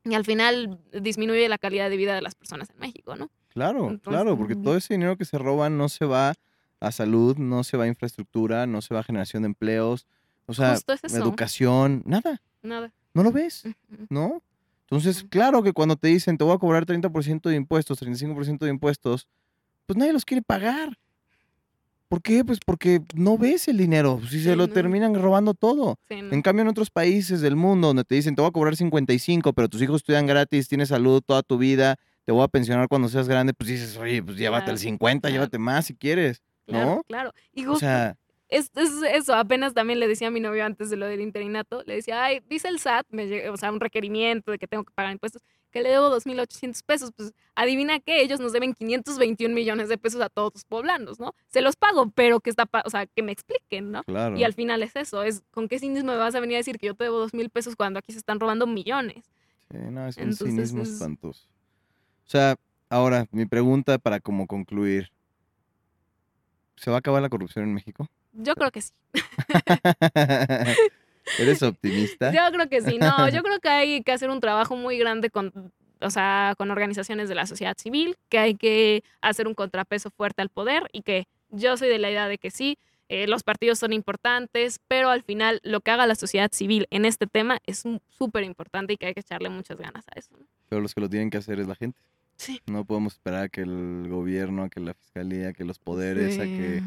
[0.04, 3.30] y al final disminuye la calidad de vida de las personas en México, ¿no?
[3.48, 6.34] Claro, Entonces, claro, porque todo ese dinero que se roba no se va
[6.78, 10.06] a salud, no se va a infraestructura, no se va a generación de empleos,
[10.46, 12.92] o sea, es educación, nada, Nada.
[13.14, 13.64] no lo ves.
[14.08, 14.42] ¿no?
[14.82, 18.70] Entonces, claro que cuando te dicen te voy a cobrar 30% de impuestos, 35% de
[18.70, 19.28] impuestos,
[19.86, 20.98] pues nadie los quiere pagar.
[22.10, 22.44] ¿Por qué?
[22.44, 24.72] Pues porque no ves el dinero, si se lo no.
[24.72, 25.96] terminan robando todo.
[26.08, 26.32] Sí, no.
[26.32, 29.52] En cambio, en otros países del mundo donde te dicen, te voy a cobrar 55,
[29.52, 31.94] pero tus hijos estudian gratis, tienes salud toda tu vida,
[32.24, 35.20] te voy a pensionar cuando seas grande, pues dices, oye, pues llévate Claro, el 50,
[35.28, 35.32] claro.
[35.34, 37.02] llévate más si quieres, Claro, ¿no?
[37.04, 37.32] claro.
[37.52, 38.16] Y O justo sea,
[38.48, 41.84] es, es eso, apenas también le decía a mi novio antes de lo del interinato,
[41.86, 44.92] le decía, ay, dice el SAT, me o sea, un requerimiento de que tengo que
[44.92, 47.12] pagar impuestos, que le debo 2.800 pesos.
[47.16, 51.34] Pues adivina qué, ellos nos deben 521 millones de pesos a todos los poblanos, ¿no?
[51.48, 54.02] Se los pago, pero que está, o sea, que me expliquen, ¿no?
[54.04, 54.36] claro.
[54.36, 56.78] Y al final es eso, es con qué cinismo me vas a venir a decir
[56.78, 59.24] que yo te debo 2.000 pesos cuando aquí se están robando millones.
[59.70, 61.46] Sí, no, es un Entonces cinismo es- espantoso.
[62.26, 62.56] O sea,
[62.88, 65.10] ahora, mi pregunta para como concluir.
[66.76, 68.08] ¿Se va a acabar la corrupción en México?
[68.32, 68.92] Yo creo que sí.
[71.38, 72.32] ¿Eres optimista?
[72.32, 75.30] Yo creo que sí, no, yo creo que hay que hacer un trabajo muy grande
[75.30, 80.10] con, o sea, con organizaciones de la sociedad civil, que hay que hacer un contrapeso
[80.10, 82.78] fuerte al poder y que yo soy de la idea de que sí,
[83.08, 87.04] eh, los partidos son importantes, pero al final lo que haga la sociedad civil en
[87.04, 87.82] este tema es
[88.16, 90.30] súper importante y que hay que echarle muchas ganas a eso.
[90.38, 90.46] ¿no?
[90.68, 91.98] Pero los que lo tienen que hacer es la gente.
[92.36, 92.60] Sí.
[92.66, 96.38] No podemos esperar a que el gobierno, a que la fiscalía, a que los poderes,
[96.38, 96.82] a que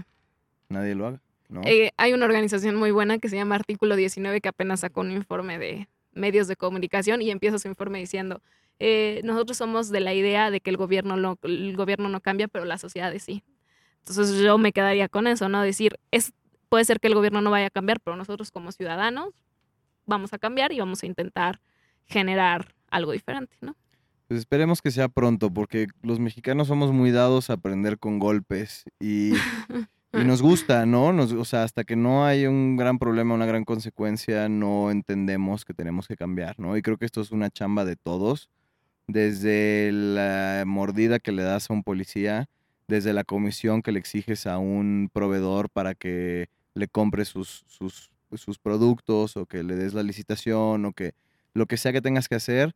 [0.70, 1.22] nadie lo haga.
[1.50, 1.62] ¿No?
[1.66, 5.12] Eh, hay una organización muy buena que se llama Artículo 19 que apenas sacó un
[5.12, 8.42] informe de medios de comunicación y empieza su informe diciendo,
[8.80, 12.48] eh, nosotros somos de la idea de que el gobierno, no, el gobierno no cambia,
[12.48, 13.44] pero las sociedades sí.
[14.00, 15.62] Entonces yo me quedaría con eso, ¿no?
[15.62, 16.34] Decir, es,
[16.70, 19.34] puede ser que el gobierno no vaya a cambiar, pero nosotros como ciudadanos
[20.06, 21.62] vamos a cambiar y vamos a intentar
[22.06, 23.76] generar algo diferente, ¿no?
[24.28, 28.86] Pues esperemos que sea pronto, porque los mexicanos somos muy dados a aprender con golpes
[29.00, 29.34] y,
[30.14, 31.12] y nos gusta, ¿no?
[31.12, 35.66] Nos, o sea, hasta que no hay un gran problema, una gran consecuencia, no entendemos
[35.66, 36.78] que tenemos que cambiar, ¿no?
[36.78, 38.50] Y creo que esto es una chamba de todos,
[39.08, 42.48] desde la mordida que le das a un policía,
[42.88, 48.12] desde la comisión que le exiges a un proveedor para que le compre sus, sus,
[48.36, 51.14] sus productos o que le des la licitación o que
[51.54, 52.76] lo que sea que tengas que hacer.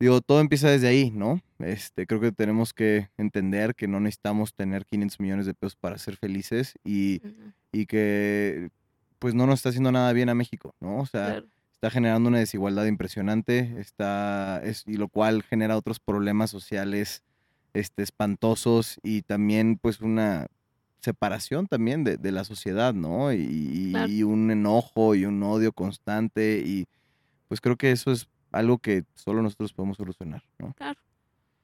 [0.00, 1.40] Digo, todo empieza desde ahí, ¿no?
[1.60, 5.98] Este, creo que tenemos que entender que no necesitamos tener 500 millones de pesos para
[5.98, 7.20] ser felices y,
[7.72, 8.70] y que
[9.20, 10.98] pues no nos está haciendo nada bien a México, ¿no?
[10.98, 11.46] O sea, Claro.
[11.72, 17.22] está generando una desigualdad impresionante, está, es, y lo cual genera otros problemas sociales
[17.72, 20.46] este, espantosos y también pues una
[21.00, 23.32] separación también de, de la sociedad, ¿no?
[23.32, 24.08] Y, y- Claro.
[24.12, 26.86] y un enojo y un odio constante y
[27.48, 30.74] pues creo que eso es algo que solo nosotros podemos solucionar, ¿no?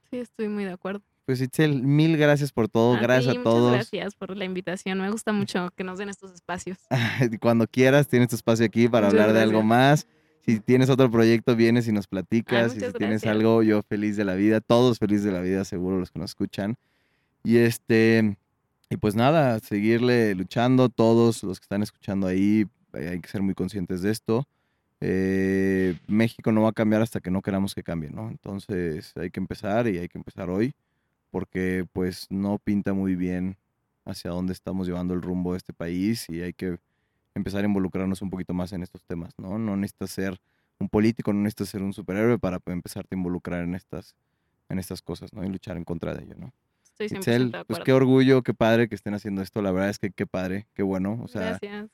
[0.09, 1.01] Sí, estoy muy de acuerdo.
[1.25, 3.71] Pues Itzel, mil gracias por todo, A gracias a todos.
[3.71, 4.99] Muchas gracias por la invitación.
[4.99, 6.79] Me gusta mucho que nos den estos espacios.
[7.39, 10.07] Cuando quieras, tienes tu espacio aquí para Muchas hablar de algo más.
[10.45, 12.75] Si tienes otro proyecto, vienes y nos platicas.
[12.75, 14.59] y si tienes algo, yo feliz de la vida.
[14.59, 16.77] Todos felices de la vida, seguro los que nos escuchan.
[17.43, 18.35] Y este,
[18.89, 20.89] y pues nada, seguirle luchando.
[20.89, 24.47] Todos los que están escuchando ahí, hay que ser muy conscientes de esto.
[25.01, 28.29] Eh, México no va a cambiar hasta que no queramos que cambie, ¿no?
[28.29, 30.73] Entonces hay que empezar y hay que empezar hoy
[31.31, 33.57] porque pues no pinta muy bien
[34.05, 36.77] hacia dónde estamos llevando el rumbo de este país y hay que
[37.33, 39.57] empezar a involucrarnos un poquito más en estos temas, ¿no?
[39.57, 40.39] No necesitas ser
[40.79, 44.15] un político, no necesitas ser un superhéroe para empezarte a involucrar en estas,
[44.69, 45.43] en estas cosas, ¿no?
[45.43, 46.53] Y luchar en contra de ello, ¿no?
[46.83, 49.61] Estoy 100% Itzel, de pues qué orgullo, qué padre que estén haciendo esto.
[49.61, 51.19] La verdad es que qué padre, qué bueno.
[51.23, 51.89] O sea, Gracias.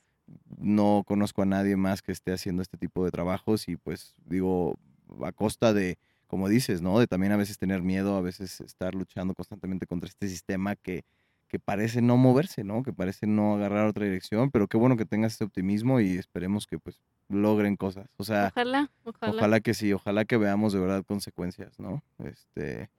[0.58, 4.78] No conozco a nadie más que esté haciendo este tipo de trabajos y pues digo,
[5.24, 5.98] a costa de,
[6.28, 7.00] como dices, ¿no?
[7.00, 11.04] De también a veces tener miedo, a veces estar luchando constantemente contra este sistema que,
[11.48, 12.84] que parece no moverse, ¿no?
[12.84, 16.68] Que parece no agarrar otra dirección, pero qué bueno que tengas ese optimismo y esperemos
[16.68, 18.10] que pues logren cosas.
[18.18, 19.34] O sea, Ojalá, ojalá.
[19.34, 22.04] Ojalá que sí, ojalá que veamos de verdad consecuencias, ¿no?
[22.20, 22.90] Este,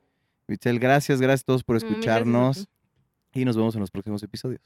[0.47, 2.69] Michelle, gracias, gracias a todos por Mm, escucharnos
[3.35, 4.63] y nos vemos en los próximos episodios.